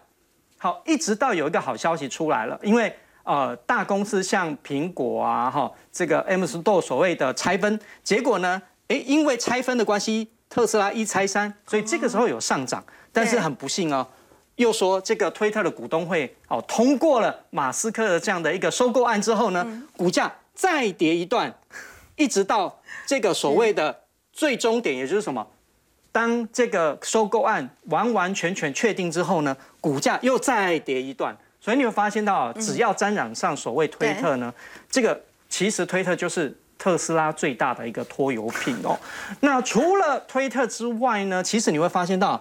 [0.58, 14.06] 好，一直到有一个好消息出来了，因为呃大公司像苹果啊哈，这个 M Store 所谓的拆分，结果呢，诶，因为拆分的关系，特斯拉一拆三，所以这个时候有上涨，但是很不幸哦。
[14.54, 21.52] 又说这个推特的股东会哦通过了马斯克的这样的一个收购案之后呢，股价再跌一段，
[22.14, 25.44] 一直到这个所谓的最终点，也就是什么？
[26.12, 34.54] 当这个收购案完完全全确定之后呢，股价又再跌一段，所以你会发现到，只要沾染上所谓推特呢，
[34.88, 38.94] 这个其实推特就是特斯拉最大的一个拖油瓶哦。
[39.40, 42.38] 那除了推特之外呢，其实你会发现到。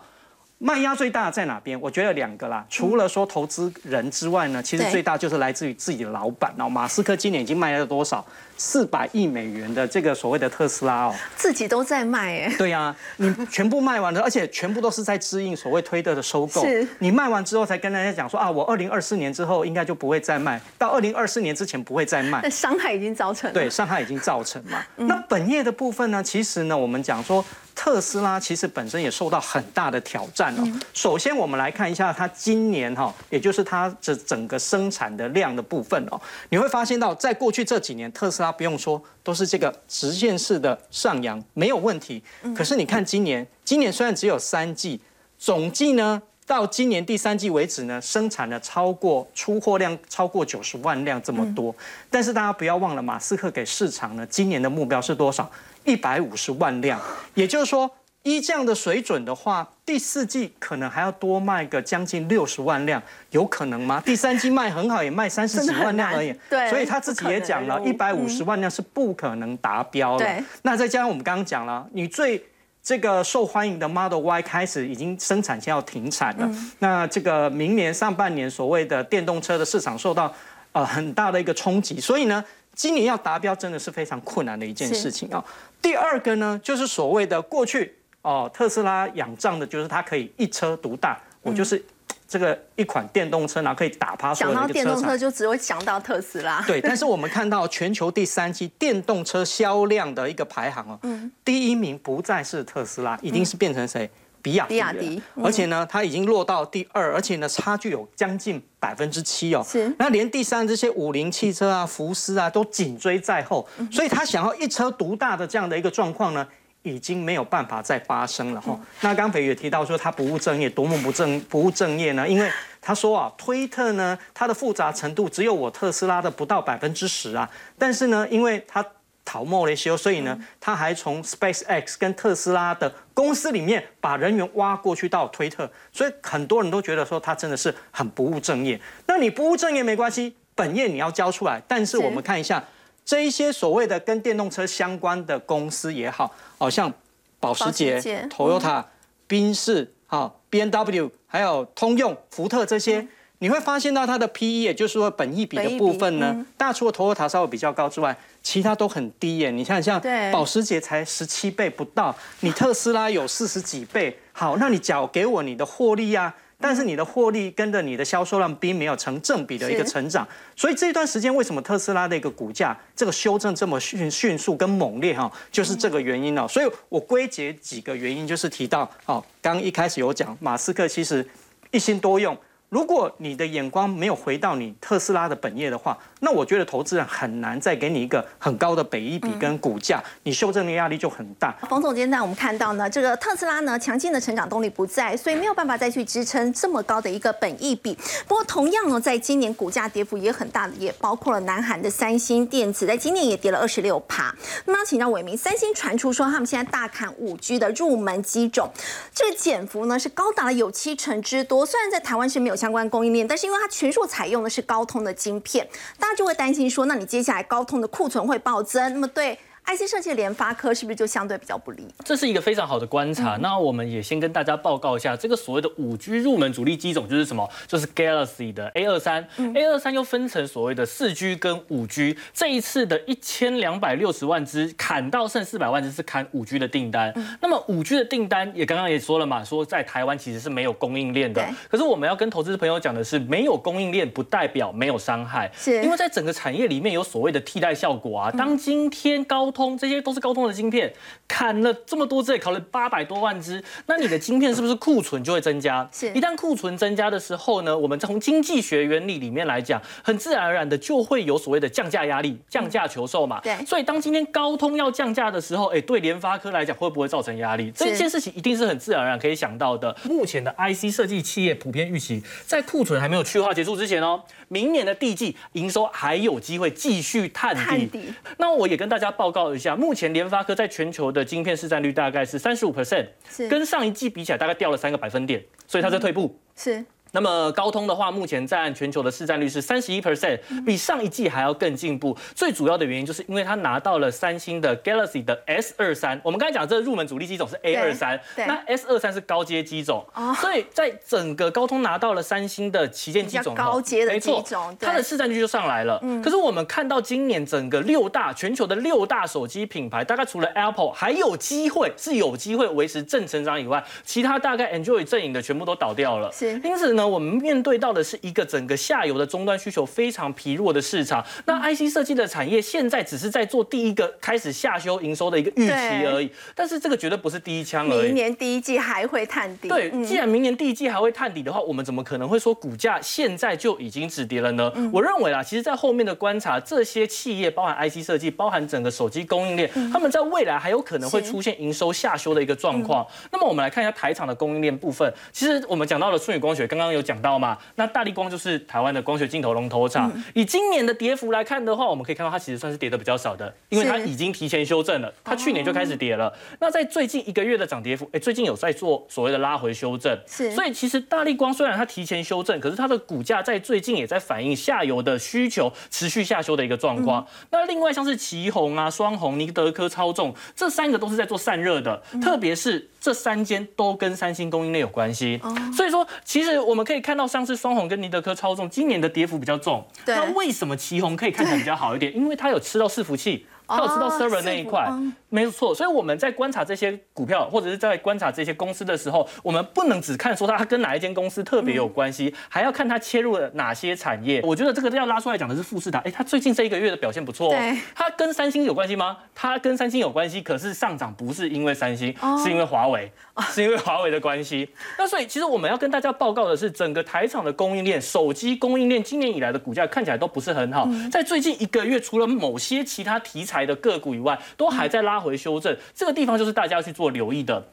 [0.63, 1.77] 卖压最大在哪边？
[1.81, 6.69] 我觉得两个啦，除了说投资人之外呢，其实最大就是来自于自己的老板哦。
[6.69, 8.25] 马斯克今年已经卖了多少？
[8.55, 11.15] 四百亿美元的这个所谓的特斯拉哦。
[11.35, 12.55] 自己都在卖哎。
[12.57, 16.87] 对呀、你全部卖完了， 而且全部都是在支应所谓推特的收购是。
[16.99, 22.49] 你卖完之后才跟大家讲说啊，我二零二四年之后应该就不会再卖，到二零二四年之前不会再卖那。
[22.49, 23.53] 伤害已经造成了。
[23.53, 24.81] 对，伤害已经造成嘛。
[24.95, 26.23] 那本业的部分呢？
[26.23, 27.43] 其实呢，我们讲说
[27.75, 30.79] 特斯拉其实本身也受到很大的挑战哦。
[30.93, 42.23] 首先，我们来看一下它今年哈，也就是它这整个生产的量的部分哦，你会发现到，在过去这几年，特斯拉不用说都是这个直线式的上扬，没有问题。
[42.55, 45.01] 可是你看今年，今年虽然只有三季，
[45.37, 46.21] 总计呢。
[46.45, 51.73] 到今年第三季为止呢，生产了超过出货量超过九十万辆这么多。
[52.11, 55.49] 但是大家不要忘了，马斯克给市场呢今年的目标是多少？
[55.83, 56.99] 一百五十万辆。
[57.33, 57.89] 也就是说，
[58.23, 64.01] 依这样的水准的话，第四季可能还要多卖个将近六十万辆，有可能吗？
[64.05, 66.33] 第三季卖很好，也卖三十几万辆而已。
[66.49, 70.19] 对所以他自己也讲了，一百五十万辆是不可能达标了。
[70.19, 72.41] 对那再加上我们刚刚讲了，你最
[72.81, 76.49] 这个受欢迎的 Model Y 开始已经生产线要停产了。
[76.79, 80.33] 那这个明年上半年所谓的电动车的市场受到
[80.73, 82.43] 呃很大的一个冲击，所以呢，
[82.75, 85.43] 今年要达标真的是非常困难的一件事情啊、
[85.81, 91.83] 第二个呢，就是所谓的过去哦，特斯拉仰仗的就是它可以一车独大，我就是
[92.27, 95.17] 这个一款电动车，然后可以打趴所想到电动车。
[95.17, 96.63] 就只会想到特斯拉。
[96.65, 100.99] 对，但是我们看到全球第三季电动车销量的一个排行哦，
[101.45, 104.09] 第一名不再是特斯拉，一定是变成谁？
[104.43, 104.73] 比亚迪。
[104.73, 109.65] 比亚迪嗯而且呢，它已经落到第二，而且呢，差距有将近百分之七哦。
[109.67, 116.47] 是那连第三这些五菱汽车啊、福斯啊都紧追在后，嗯所以他想要一车独大的这样的一个状况呢。
[116.85, 118.77] 已经没有办法再发生了哈。
[118.99, 122.27] 那刚斐也提到说他不务正业，多么不正不务正业呢？
[122.27, 122.51] 因为
[122.81, 127.49] 他说啊，推特呢，它的复杂程度只有我特斯拉的不到百分之十啊。
[127.79, 128.85] 但是呢，因为它
[129.25, 138.79] 逃冒了修，所以呢，他还从 SpaceX 跟特斯拉的公司里面把人员挖过去到推特，所以很多人都觉得说他真的是很不务正业。
[139.07, 141.61] 那你不务正业没关系，本业你要交出来。
[141.67, 142.63] 但是是我们看一下
[143.05, 146.91] 这一些所谓的跟电动车相关的公司也好，好、像
[147.39, 148.83] 保时捷、Toyota、
[149.27, 153.07] 宾士、好 B N W，还有通用、福特这些。
[153.43, 159.51] 你会发现到它的 P E，也就是说本益比的部分呢嗯，大除了 Toyota 稍微比较高之外，其他都很低耶。
[159.51, 160.01] 你看像
[160.31, 164.17] 保时捷才十七倍不到，你特斯拉有四十几倍。
[164.31, 170.25] 好，那你缴给我你的获利啊，但是你的获利跟着你的销售量并没有成正比的一个成长，
[170.55, 176.47] 所以这段时间为什么特斯拉的一个股价这个修正这么迅迅速跟猛烈哈，就是这个原因哦。
[176.47, 181.27] 所以我归结几个原因，就是提到哦，刚一开始有讲马斯克其实
[181.71, 182.37] 一心多用。
[182.73, 191.55] 如果你的眼光没有回到你特斯拉的本业的话，那我觉得投资人很难再给你一个很高的北一比跟股价，你修正的压力就很大。
[191.69, 197.95] 冯总监，那我们看到呢，这个特斯拉呢强劲的成长动力不在，所以没有办法再去支撑这么高的一个本益比。
[198.27, 204.33] 不过同样呢，在今年股价跌幅也很大的，也包括了南韩的三星电子，在今年也跌了二十六趴。
[204.65, 208.67] 那么请教伟明，三星传出说他们现在大砍五 G 的入门机种，
[209.13, 211.63] 这个减幅呢是高达了有七成之多。
[211.63, 215.67] 虽然在台湾是没有相关供应链，但是因为它全数采用的是高通的晶片，
[215.99, 219.37] 大家就会担心说，那你接下来高通的库存会暴增，那么对。
[219.65, 221.87] IC 设计联发科是不是就相对比较不利？
[222.03, 223.37] 这是一个非常好的观察。
[223.37, 227.49] 那我们也先跟大家报告一下，这个所谓的五 G 入门主力机种就是什么？
[227.65, 232.17] 就是 Galaxy 的 A 二三，A 二三又分成所谓的四 G 跟五 G。
[232.33, 237.13] 这一次的一千两百六十万只砍到剩四百万只是砍五 G 的订单。
[237.41, 241.43] 那么五 G 的订单也刚刚也说了嘛，说在台湾其实是没有供应链的。
[241.69, 248.31] 可是我们要跟投资朋友讲的是，没有供应链不代表没有伤害，是因为在整个产业里面有所谓的替代效果啊。
[248.31, 250.91] 当今天高通这些都是高通的晶片，
[251.27, 255.87] 砍了这么多只，砍了八百多万只，那你的晶片是不是库存就会增加？
[255.93, 263.39] 是一旦库存增加的时候呢，我们从经济学原理里面来讲，很自然而然的就会有所谓的降价压力，降价求售嘛。
[263.41, 267.71] 对所以当今天高通要降价的时候，哎，对联发科来讲会不会造成压力？
[267.71, 269.95] 这件事情一定是很自然而然可以想到的。
[270.03, 277.61] 目前的 IC 设计企业普遍预期，在库存还没有去化结束之前哦，明年的第一季营收还有机会继续探底。
[277.63, 286.39] 探底那我也跟大家报告一下，目前联发科在全球的晶片市占率大概是三十五 percent，是跟上一季比起来大概掉了三个百分点，所以它在退步。
[286.55, 292.17] 是那么高通的话，目前占全球的市占率是三十一 percent，比上一季还要更进步。
[292.33, 296.19] 最主要的原因就是因为它拿到了三星的 Galaxy 的 S 二三。
[296.23, 300.03] 我们刚才讲这个入门主力机种是 A 二三，那 S 二三是高阶机种，
[300.41, 306.01] 所以在整个高通拿到了三星的旗舰机种高阶的机种它的市占率就上来了。
[306.23, 316.31] 可是我们看到今年整个六大全球的六大手机品牌，大概除了 Apple 还有机会是有机会维持正成长以外，其他大概 Enjoy 阵营的全部都倒掉了。
[316.31, 321.23] 是因此呢，我们面对到的是一个整个下游的终端需求非常疲弱的市场。
[321.45, 328.07] 那 IC 设计的产业现在只是在做第一个开始下修营收的一个预期而已，但是这个绝对不是第一枪而已。
[328.07, 329.67] 明年第一季还会探底。
[329.67, 334.71] 对，嗯既然明年第一季还会探底的话，我们怎么可能会说股价现在就已经止跌了呢？
[334.75, 343.05] 嗯我认为啦，其实，在后面的观察，这些企业包含 IC 设计，包含整个手机供应链，他们在未来还有可能会出现营收下修的一个状况。
[343.31, 350.11] 那么我们来看一下台厂的供应链部分，其实我们讲到了舜宇光学，刚刚有讲到嘛，那大力光就是台湾的光学镜头龙头厂。
[350.15, 356.33] 嗯以今年的跌幅来看的话，我们可以看到它其实算是跌的比较少的，因为它已经提前修正了，它去年就开始跌了。
[356.59, 367.25] 那在最近一个月的涨跌幅，哎，最近有在做所谓的拉回修正，是所以其实大力光虽然它提前修正，可是它的股价在最近也在反映下游的需求持续下修的一个状况。
[367.51, 375.39] 那另外像是旗宏啊、双红、尼德科超重这三个都是在做散热的，特别是这三间都跟三星供应链有关系。
[375.75, 379.85] 所以说，其实我们可以看到，上次双红跟尼德科超重今年的跌幅比较重。
[380.05, 382.15] 对那为什么旗红可以看起来比较好一点？
[382.15, 383.45] 因为它有吃到伺服器。
[383.67, 384.89] 它有吃到哦 server 那一块
[385.29, 385.73] 没有错。
[385.73, 394.41] 所以我们在观察这些股票，或者是在观察这些公司的时候，我们不能只看说它跟哪一间公司特别有关系，还要看它切入了哪些产业。
[394.43, 397.77] 我觉得这个要拉出来讲的是富士达，哎，它最近这一个月的表现不错哦对。
[397.95, 399.17] 它跟三星有关系吗？
[399.35, 403.11] 它跟三星有关系，可是上涨不是因为三星，是因为华为，
[403.49, 404.69] 是因为华为的关系。
[404.97, 415.77] 那所以其实我们要跟大家报告的是，整个台厂的供应链，手机供应链今年以来的股价看起来都不是很好，在最近一个月，除了某些其他题材的个股以外，都还在拉回修正。
[415.93, 417.63] 这个地方就是大家要去做留意的。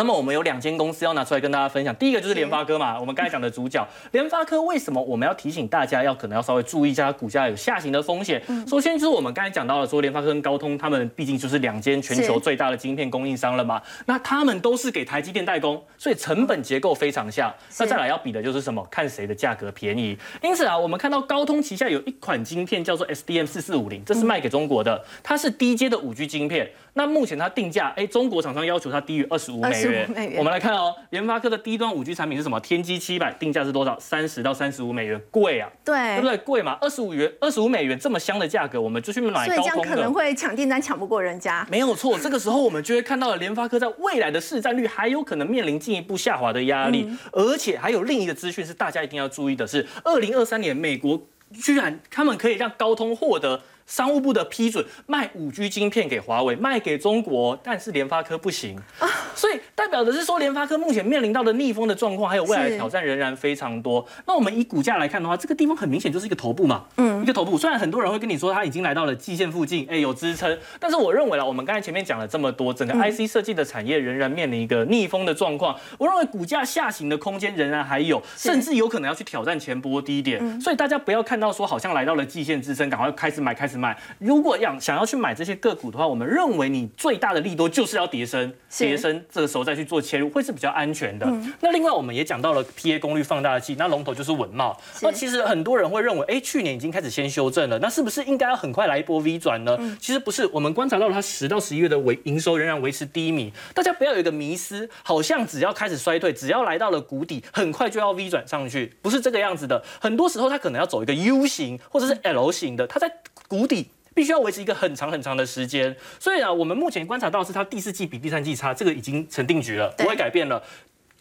[0.00, 8.42] 那么我们有两间公司要拿出来跟大家分享，第一个就是联发科嘛，我们刚才讲的主角联发科，为什么我们要提醒大家要可能要稍微注意一下股价有下行的风险？
[8.66, 17.54] 首先就是我们刚才讲到了说联发科跟高通，他们毕竟就是两间全球最大的晶片供应商了嘛，那他们都是给台积电代工，所以成本结构非常像。
[17.78, 18.82] 那再来要比的就是什么？
[18.90, 20.16] 看谁的价格便宜。
[20.42, 26.70] 因此啊，我们看到高通旗下有一款晶片叫做 SDM 四四五零，这是卖给中国的，它是低阶的五 G 晶片。
[26.94, 30.38] 那目前它定价，哎，中国厂商要求它低于二十五美元25 美元。
[30.38, 32.58] 我们来看哦，联发科的低端五 G 产品是什么？
[32.60, 33.98] 天玑七百，定价是多少？
[33.98, 36.36] 三十到三十五美元，贵啊，对对不对？
[36.38, 40.12] 贵嘛，二十五元、二十五美元这么香的价格，我们就去买所以高通的这样可能。
[40.12, 41.66] 会抢订单抢不过人家。
[41.70, 51.20] 没有错，这个时候我们就会看到了联发科在未来的市占率还有可能面临进一步下滑的压力，而且还有另一个资讯是大家一定要注意的是，二零二三年美国
[51.52, 53.60] 居然他们可以让高通获得。
[53.90, 64.06] 商务部的批准卖五 G 晶片给华为，卖给中国，但是联发科不行啊，所以代表的是说联发科目前面临到的逆风的状况，还有未来的挑战仍然非常多。
[64.26, 67.58] 那我们以股价来看的话，这个地方很明显就是一个头部嘛，嗯，一个头部。
[67.58, 75.76] 虽然很多人会跟你说它已经来到了季线附近，哎，有支撑，但是我认为啦，我们刚才前面讲了这么多，整个 IC 设计的产业仍然面临一个逆风的状况。
[75.98, 80.60] 我认为股价下行的空间仍然还有，甚至有可能要去挑战前波低点。
[80.60, 83.98] 所以大家不要看到说好像来到了季线支撑，赶快开始买，开始买。
[84.18, 91.24] 如果要想要去买这些个股的话，我们认为你最大的利多就是要跌升，是跌升这个时候再再去做切入，会是比较安全的。
[91.60, 94.76] 那另外我们也讲到了 PA 功率放大器，那龙头就是稳茂。
[95.00, 99.78] 那其实很多人会认为，哎，去年已经开始先修正了，那是不是应该要很快来一波 V 转呢？
[100.00, 109.80] 其实不是，我们观察到了它十到十一月的维营收仍然维持低迷，大家不要有一个迷思，好像只要开始衰退，只要来到了谷底，很快就要 V 转上去，不是这个样子的。
[110.00, 113.08] 很多时候它可能要走一个 U 型或者是 L 型的，它在
[113.50, 113.88] 谷底。
[114.12, 120.60] 必须要维持一个很长很长的时间，所以呢，我们目前观察到是它第四季比第三季差，这个已经成定局了，不会改变了。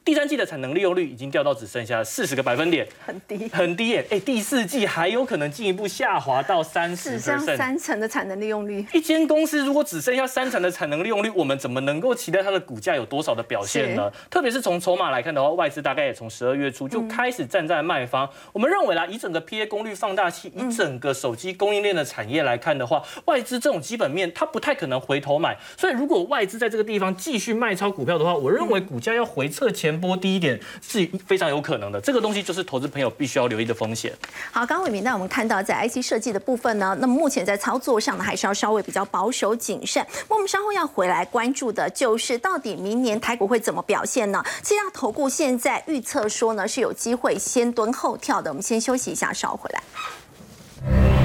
[0.06, 4.08] 第三季的产能利用率已经掉到只剩下四十个百分点，很低，很低耶！
[4.10, 8.84] 哎，第四季还有可能进一步下滑到三十，只剩三成的产能利用率。
[8.92, 14.12] 一间公司如果只剩下三成的产能利用率，我们怎么能够期待它的股价有多少的表现呢？
[14.32, 18.28] 特别是从筹码来看的话，外资大概也从十二月初就开始站在卖方。
[18.52, 25.56] 我们认为啦，以整个 PA 功率放大器，以整个手机供应链的产业来看的话，外资这种基本面它不太可能回头买。
[25.78, 30.60] 所以如果外资在这个地方继续卖超股票的话，我认为股价要回撤前波低一点。
[30.82, 34.12] 是非常有可能的，这个东西就是投资朋友必须要留意的风险。
[34.52, 40.06] 好，刚刚伟明，那我们看到在 IC 设计的部分呢，那么目前在操作上呢，还是要稍微比较保守谨慎。
[40.28, 44.44] 那我们稍后要回来关注的就是，到底明年台股会怎么表现呢？
[44.64, 48.50] 其实投顾现在预测说呢，是有机会先蹲后跳的。
[48.50, 51.19] 我们先休息一下，稍后回来。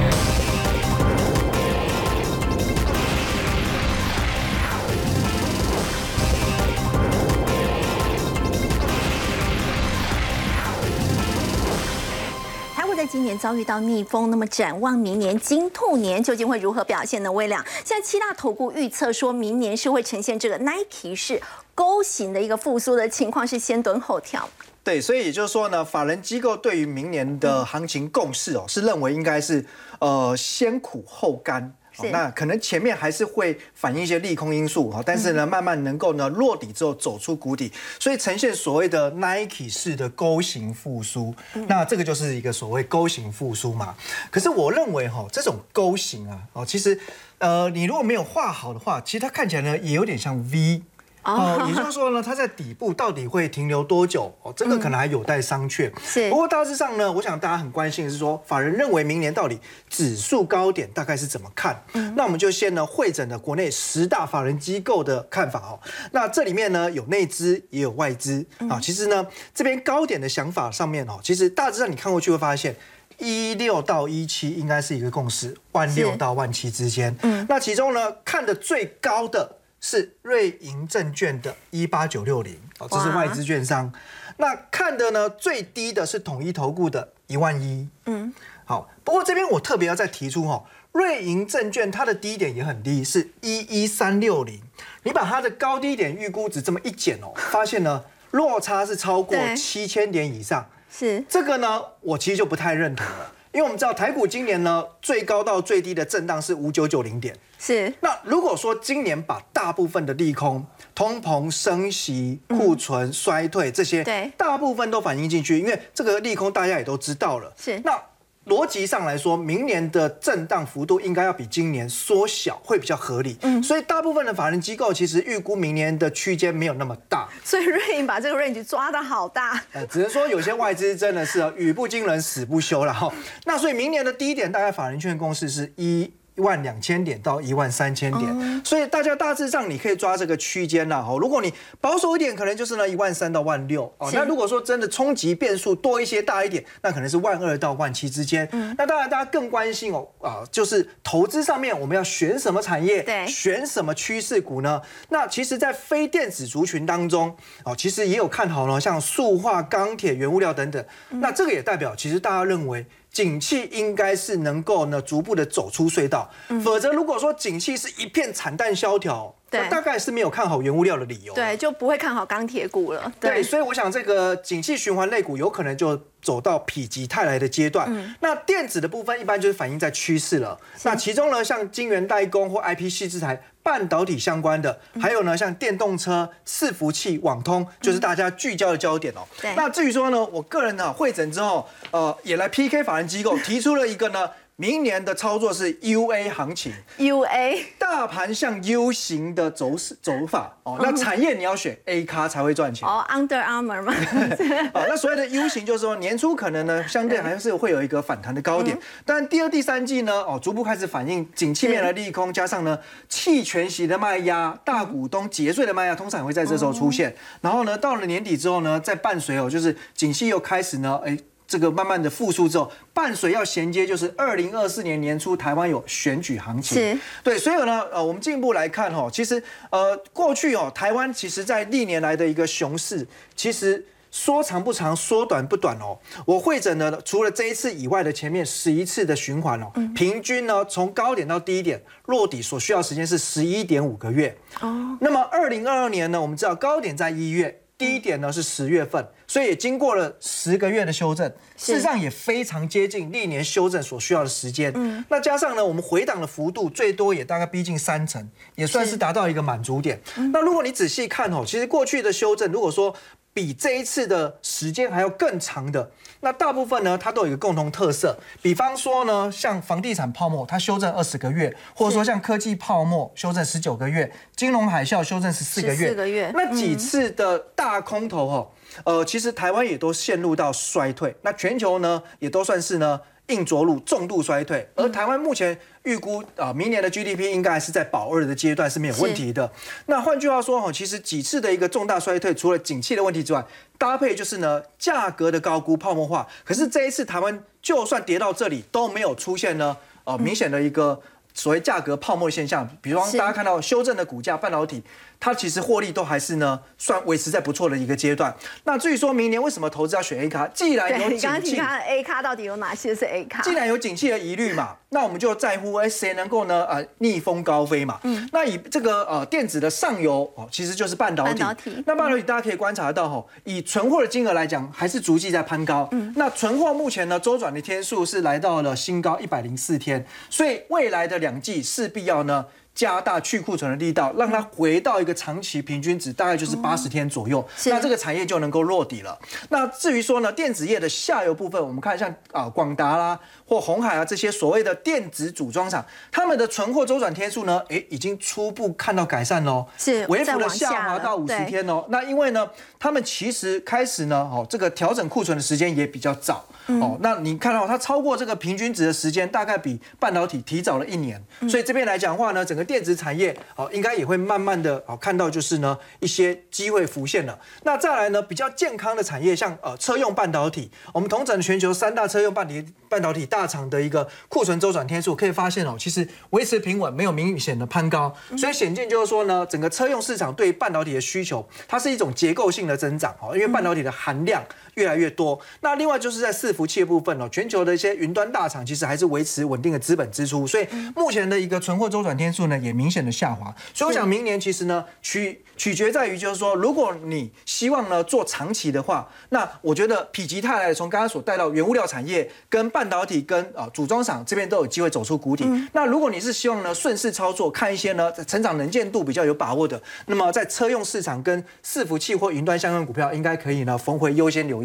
[13.15, 17.31] 今年遭遇到逆风，那么展望明年金兔年究竟会如何表现呢？
[17.31, 21.41] 微亮现在七大投顾预测说明年是会呈现这个 Nike 式
[21.73, 24.49] 勾形的一个复苏的情况，是先蹲后跳。
[24.83, 29.65] 对，所以也就是说呢，法人机构对于明年的行情共识哦，是认为应该是
[29.99, 31.73] 呃先苦后甘。
[32.11, 41.33] 那可能前面还是会反映一些利空因素哈，但是呢，慢慢能够呢落底之后走出谷底，所以呈现所谓的 Nike 式的勾形复苏。
[41.67, 43.95] 那这个就是一个所谓勾形复苏嘛。
[44.29, 46.99] 可是我认为哈，这种勾形啊，哦，其实
[47.37, 50.81] 呃，你如果没有画好的话，其实它看起来呢也有点像 V。
[51.25, 54.31] 哦，也就是说呢，它在底部到底会停留多久？
[54.43, 55.91] 哦，这个可能还有待商榷。
[56.03, 56.29] 是。
[56.29, 59.59] 不过大致上呢，我想大家很关心的是说，法人认为明年到底
[59.89, 61.83] 指数高点大概是怎么看？
[61.93, 62.13] 嗯。
[62.15, 65.79] 那我们就先呢会诊了国内十大法人机构的看法哦。
[66.11, 68.79] 那这里面呢有内资也有外资啊。
[68.79, 72.75] 其实呢这边高点的想法上面哦，其实大致上你看过去会发现，
[73.17, 77.15] 一六到一七应该是一个共识，万六到万七之间。
[77.23, 77.43] 嗯。
[77.49, 79.54] 那其中呢看的最高的。
[79.87, 83.93] 是瑞银证券的一八九六零哦，这是外资券商。
[84.37, 87.87] 那看的呢最低的是统一投顾的一万一。
[88.07, 88.33] 嗯，
[88.65, 88.89] 好。
[89.03, 94.59] 不过这边我特别要再提出哦，瑞银证券它的低点也很低，是一一三六零。
[95.03, 100.67] 你把它的高低点预估值这么一减哦，发现呢落差是超过七千点以上。
[100.89, 103.31] 是这个呢，我其实就不太认同了。
[103.55, 107.93] 因为我们知道台股今年呢最高到最低的震荡是五九九零点，是。
[108.01, 117.79] 那如果说今年把大部分的利空、通膨升息、库存衰退这些，对，大部分都反映进去，因为这个利空大家也都知道了，是。
[117.85, 117.97] 那
[118.45, 123.37] 逻辑上来说，明年的震荡幅度应该要比今年缩小，会比较合理。
[123.41, 127.27] 嗯，所以大部分的法人机构其实预估明年的区间没有那么大。
[127.43, 129.59] 所以瑞银把这个 range 抓的好大。
[129.73, 133.11] 呃，只能说有些外资真的是语不惊人死不休了哈。
[133.45, 136.11] 那所以明年的低点大概法人券公司是一。
[136.35, 140.97] 一万两千点到一万三千点，所以大家大致上你可以抓这个区间啦。
[140.97, 143.83] 哦，如果你保守一点，可能就是呢一万三到万六。
[143.97, 148.47] 哦，那如果说真的冲击变数多一些、大一点，那可能是万二到万七之间。
[148.51, 153.01] 嗯，那当然大家更关心哦，啊，就是投资上面我们要选什么产业？
[153.03, 154.81] 对，选什么趋势股呢？
[155.07, 157.33] 那其实，在非电子族群当中，
[157.63, 160.83] 哦，其实也有看好呢，像塑化、钢铁、原物料等等。
[161.11, 162.85] 那这个也代表，其实大家认为。
[163.15, 166.29] 景气应该是能够呢逐步的走出隧道，
[166.61, 173.11] 否则如果说景气是一片惨淡萧条，那大概是没有看好原物料的理由，对，就不会看好钢铁股了。
[173.19, 178.15] 对，所以我想这个景气循环类股有可能就走到否极泰来的阶段。
[178.19, 180.59] 那电子的部分一般就是反映在趋势了。
[180.83, 183.41] 那其中呢，像晶圆代工或 IP 系制裁。
[183.65, 189.25] 半导体相关的，还有呢，像电动车、伺服器、网通，就是大家聚焦的焦点哦。
[189.41, 189.55] 对。
[189.55, 200.77] 那至于说呢，我个人呢会诊之后，呃，也来 PK 法人机构，提出了一个呢明年的操作是 U A 行情，U A 大盘向 U 型的走势走法哦。
[200.79, 203.93] 那产业你要选 A 咖才会赚钱哦，Under Armour 吗？
[204.73, 212.79] 哦，那所谓的 U 型就是说年初可能呢相对还是会有一个反弹的高点，但第二、第三季呢哦逐步开始反映景气面的利空，加上呢
[213.09, 217.13] 弃权息的卖压、大股东节税的卖压，通常也会在这时候出现。
[217.41, 221.17] 然后呢到了年底之后呢，再伴随哦就是景气又开始呢哎。
[221.47, 235.97] 这个慢慢的复苏之后，伴随要衔接就是二零二四年年初台湾有选举行情，对，所以呢，呃，我们进一步来看哈，其实呃过去哦，台湾其实在历年来的一个熊市，其实说长不长，说短不短哦。
[236.25, 244.97] 我会诊呢，除了这一次以外的前面十一次的循环哦，平均呢从高点到低点落底所需要时间是十一点五个月哦。
[244.99, 247.61] 那么二零二二年呢，我们知道高点在一月。
[247.77, 254.71] 低点呢是十月份，所以也经过了十个月的修正，事实上也非常接近历年修正所需要的时间。
[254.75, 259.99] 嗯，那加上呢，我们回档的幅度最多也大概逼近三成，也算是达到一个满足点。
[260.31, 262.95] 那如果你仔细看哦，其实过去的修正，如果说
[263.35, 268.17] 比这一次的时间还要更长的，那大部分呢，它都有一个共同特色。
[268.41, 275.89] 比方说呢，像房地产泡沫，它修正二十个月；或者说像科技泡沫修正十九个月，金融海啸修正十四个月。
[275.89, 276.31] 四个月。
[276.33, 278.47] 那几次的大空头哦，
[278.85, 281.13] 呃，其实台湾也都陷入到衰退。
[281.21, 283.01] 那全球呢，也都算是呢。
[283.27, 289.51] 硬着陆，重度衰退，而台湾目前预估啊，明年的 GDP 应该还是在保二的阶段是没有问题的。
[289.87, 293.43] 那换句话说哈，其实几次的一个重大衰退，除了景气的问题之外，
[293.77, 296.27] 搭配就是呢价格的高估、泡沫化。
[296.43, 301.01] 可是这一次台湾就算跌到这里，都没有出现呢呃明显的一个
[301.33, 302.69] 所谓价格泡沫现象。
[302.81, 304.83] 比方大家看到修正的股价，半导体。
[305.19, 308.35] 它其实获利都还是呢，算维持在不错的一个阶段。
[308.63, 313.41] 那至于说明年为什么投资要选 A 卡，既然有景气，A 卡到底有哪些是 A 卡？
[313.41, 317.99] 既然有景气的疑虑嘛，那我们就在乎哎谁能够呢呃逆风高飞嘛。
[318.03, 318.27] 嗯。
[318.31, 321.29] 那以这个呃电子的上游哦，其实就是半导体。
[321.29, 321.83] 半导体。
[321.85, 325.87] 那半导体大家可以观察到哈，以存货的金额来讲，还是逐季在攀高。
[325.91, 326.13] 嗯。
[326.15, 332.45] 那存货目前呢周转的天数是来到了新高一百零四天，所以未来的两季势必要呢。
[332.75, 339.17] 加大去库存的力道，让它回到一个长期平均值，大概就是八十天左右，那这个产业就能够落底了。
[339.49, 343.17] 那至于说呢，电子业的下游部分，我们看像啊广达啦
[343.47, 351.85] 或红海啊这些所谓的电子组装厂，他们的存货周转天数呢，哎，已经初步看到改善喽，是微幅的下滑到五十天哦。
[351.87, 352.45] 那因为呢，
[352.77, 356.45] 他们其实开始呢，哦，这个调整库存的时间也比较早。
[356.67, 367.39] 哦，那你看到它超过这个平均值的时间，大概比半导体提早了一年，所以这边来讲的话呢，整个电子产业哦，应该也会慢慢的哦看到就是呢一些机会浮现了。
[367.63, 384.43] 那再来呢，比较健康的产业，像呃车用半导体，我们同整全球三大车用半导体半导体大厂的一个库存周转天数，可以发现哦，其实维持平稳，没有明显的攀高，所以显见就是说呢，整个车用市场对半导体的需求，它是一种结构性的增长哦，因为半导体的含量。
[384.75, 385.39] 越来越多。
[385.61, 393.53] 那另外就是在伺服器的部分哦，全球的一些云端大厂其实还是维持稳定的资本支出，所以目前的一个存货周转天数呢也明显的下滑。
[393.73, 405.45] 所以我想明年其实呢取取决在于就是说，如果你希望呢做长期的话，那我觉得否极泰来从刚刚所带到原物料产业跟半导体跟啊组装厂这边都有机会走出谷底。
[405.71, 414.64] 那如果你是希望呢顺势操作，看一些呢成长能见度比较有把握的，那么在车用市场跟伺服器或云端相关股票应该可以呢逢回优先留。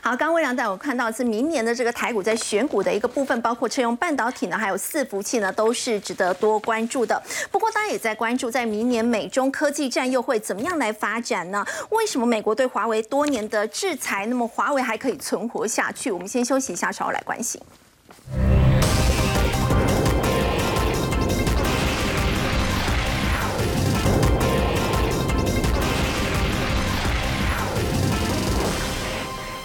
[0.00, 7.20] 好，刚刚魏良带我看到是明年的这个台股在选股的一个部分，包括车用半导体呢，还有伺服器呢，都是值得多关注的。
[7.50, 11.66] 不过大家也在关注，在明年美中科技战又会怎么样来发展呢？
[11.90, 16.12] 为什么美国对华为多年的制裁，那么华为还可以存活下去？
[16.12, 17.60] 我们先休息一下，稍后来关心。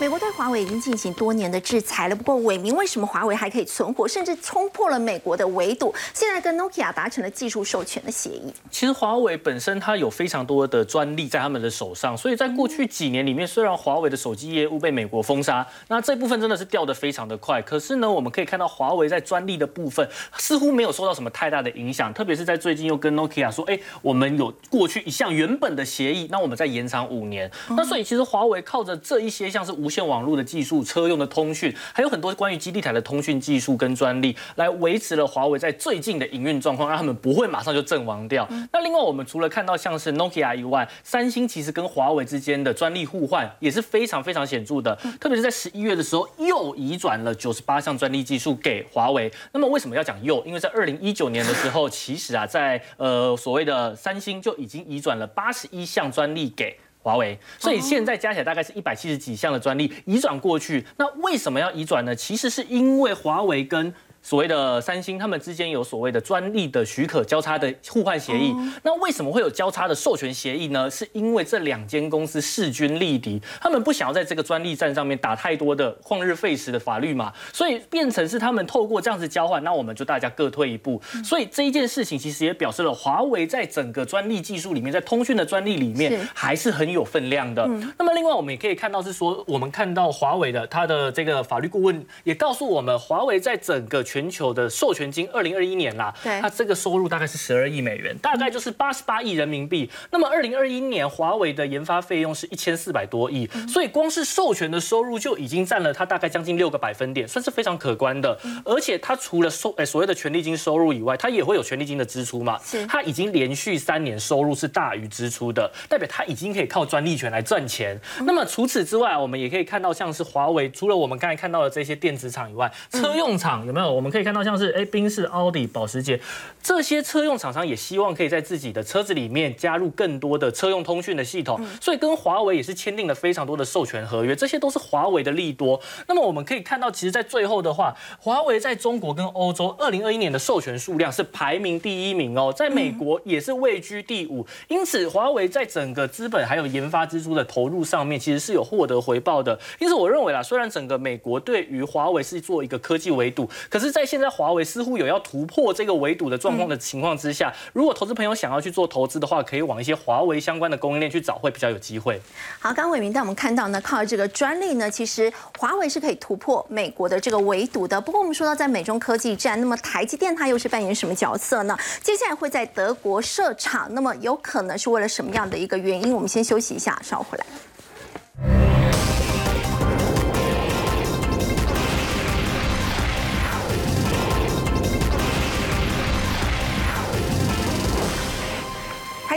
[0.07, 5.93] 美国对华为已经进行多年的制裁了，不过伟明为什么华为还可以存活，甚至冲破了美国的围堵？
[6.13, 8.53] 现在跟 Nokia 达成了技术授权的协议。
[8.71, 17.61] 其实华为本身它有非常多的专利在他们的手上，所以在过去几年里面，虽然华为的手机业务被美国封杀，那这部分真的是掉的非常的快。
[17.61, 27.51] 可是呢，我们可以看到华为在专利的部分似乎没有受到什么太大的影响，特别是在最近又跟 Nokia 说，哎，我们有过去一项原本的协议，那我们再延长五年。
[27.71, 30.37] 那所以其实华为靠着这一些像是无线网络。
[30.37, 38.47] 的技术、车用的通讯，还有很多关于基地台的通讯技术跟专利，来维持了华为在最近的营运状况，让他们不会马上就阵亡掉。
[38.71, 49.31] 那另外，我们除了看到像是 Nokia 以外，三星其实跟华为之间的专利互换也是非常非常显著的，特别是在十一月的时候，又移转了九十八项专利技术给华为。
[49.51, 50.45] 那么为什么要讲又？
[50.45, 56.77] 因为在二零一九年的时候，其实啊，在呃所谓的三星就已经移转了八十一项专利给。
[57.07, 60.85] 华为，所以现在加起来大概是一百七十几项的专利移转过去。
[60.97, 62.13] 那为什么要移转呢？
[62.13, 63.93] 其实是因为华为跟
[64.28, 68.53] 所谓的三星，他们之间有所谓的专利的许可交叉的互换协议。
[68.84, 70.91] 那为什么会有交叉的授权协议呢？
[70.91, 81.01] 是因为这两间公司势均力敌，他们不想要在这个专利战上面打太多的旷日费时的法律嘛，所以变成是他们透过这样子交换，那我们就大家各退一步。
[81.23, 87.65] 所以这一件事情其实也表示了华为在整个专利技术里面，在通讯的专利里面还是很有分量的。
[87.97, 99.88] 那么另外我们也可以看到是说，我们看到华为的他的这个法律顾问也告诉我们，华为在整个全全球的授权金，二零二一年啦，对，它这个收入大概是十二亿美元，大概就是八十八亿人民币。
[100.09, 108.36] 那么二零二一年，华为的研发费用是一千四百多亿，所以光是授权的收入就已经占了它大概将近六个百分点，算是非常可观的。
[108.65, 112.59] 而且它除了收诶所谓的权利金收入以外，它也会有权利金的支出嘛？
[112.65, 117.95] 是，它已经连续三年收入是大于支出的，代表它已经可以靠专利权来赚钱。
[118.26, 123.96] 那么除此之外，我们也可以看到，像是华为，除了我们刚才看到的这些电子厂以外，车用厂有没有？
[123.97, 126.19] 我们可以看到像是哎，宾士、奥迪、保时捷
[126.61, 135.81] 这些车用厂商也希望可以在自己的车子里面加入更多的车用通讯的系统，所以跟华为也是签订了非常多的授权合约，这些都是华为的利多。
[136.07, 144.45] 那么我们可以看到，其实，在最后的话，华为在中国跟欧洲二零二一年的授权数量是排名第一名哦，在美国也是位居第五。
[144.67, 149.59] 因此，华为在整个资本还有研发支出的投入上面，其实是有获得回报的。
[149.79, 162.21] 因此，我认为啦，虽然整个美国对于华为是做一个科技围堵，可是，在现在华为似乎有要突破这个围堵的状况的情况之下，如果投资朋友想要去做投资的话，可以往一些华为相关的供应链去找，会比较有机会。
[162.59, 167.99] 好，刚伟明带我们看到呢，靠这个专利呢，其实华为是可以突破美国的这个围堵的。
[167.99, 171.77] 不过我们说到在美中科技战，那么台积电它又是扮演什么角色呢？
[172.01, 176.13] 接下来会在德国设厂，那么有可能是为了什么样的一个原因？
[176.13, 177.45] 我们先休息一下，稍后回来。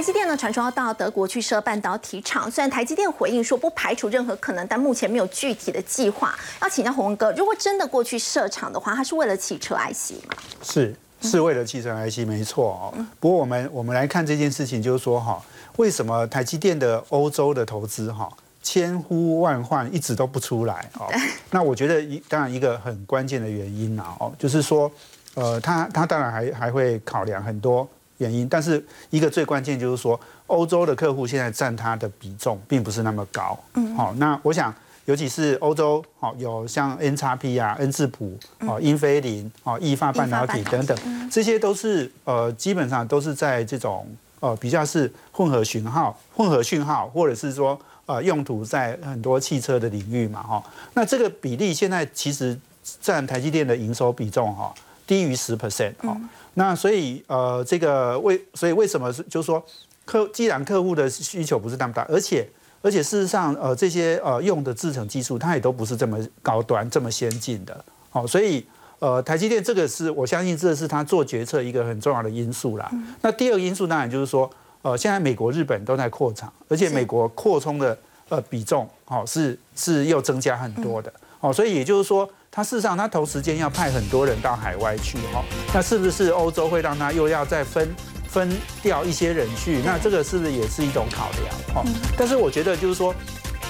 [0.00, 6.34] 台积电呢传说要到德国去设半导体厂，虽然台积电回应说不排除任何可能，但目前没有具体的计划。
[6.62, 10.34] 要请教洪文哥，如果真的过去设厂的话，它是为了汽车 IC 吗？
[10.62, 13.06] 是，是为了汽车 IC，没错哦。
[13.20, 15.38] 不过我们我们来看这件事情，就是说哈，
[15.76, 18.26] 为什么台积电的欧洲的投资哈
[18.62, 21.12] 千呼万唤一直都不出来哦？
[21.52, 24.90] 那我觉得一当然一个很关键的原因啊哦，就是说
[25.34, 27.86] 呃，他他当然还还会考量很多。
[28.20, 33.58] 原因，但是一个最关键就是说，欧洲的客户现在占它的比重并不是那么高。
[33.74, 34.72] 嗯，好，那我想，
[35.06, 44.06] 尤其是欧洲，好有像 N 叉 P 啊、N 智浦、哦英飞凌、哦易发半导体等等，这些都是呃基本上都是在这种
[44.40, 50.62] 呃比较是混合讯号、混合讯号，或者是说呃用途在很多汽车的领域嘛，哈。
[50.92, 52.58] 那这个比例现在其实
[53.00, 54.74] 占台积电的营收比重哈
[55.06, 56.14] 低于十 percent 哈。
[56.60, 59.64] 那所以呃，这个为所以为什么是就是说
[60.04, 62.46] 客既然客户的需求不是那么大，而且
[62.82, 67.82] 而且事实上呃这些呃用的制程技术它也都不是这么高端这么先进的，
[68.12, 68.62] 哦，所以
[68.98, 72.90] 呃台积电这个是我相信这是他做决策一个很重要的因素啦。
[73.22, 74.50] 那第二个因素当然就是说
[74.82, 77.96] 呃现在美国日本都在扩厂，而且美国扩充的
[78.28, 82.28] 呃比重好是是又增加很多的，哦，所以也就是说。
[82.52, 87.88] 他事实上，他同时间要派很多人到海外去哈，那是不是欧洲会让他又要再分
[88.28, 88.50] 分
[88.82, 89.80] 掉一些人去？
[89.84, 91.84] 那这个是不是也是一种考量哈？
[92.18, 93.14] 但是我觉得就是说，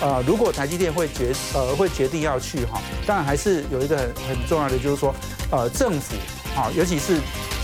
[0.01, 5.15] 呃，如果台积电会决呃会决定要去哈，当然还是有一个很很重要的就是说，
[5.51, 6.15] 呃，政府
[6.57, 7.19] 啊，尤其是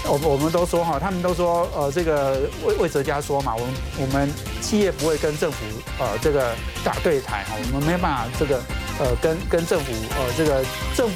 [0.05, 5.65] 我我们都说哈，他们都说呃这个魏魏哲家说嘛，我们我们企业不会跟政府
[5.99, 6.55] 呃这个
[6.85, 8.61] 打对台哈，我们没办法这个。
[8.99, 10.65] 呃，跟跟政府，呃，这个
[10.97, 11.15] 政府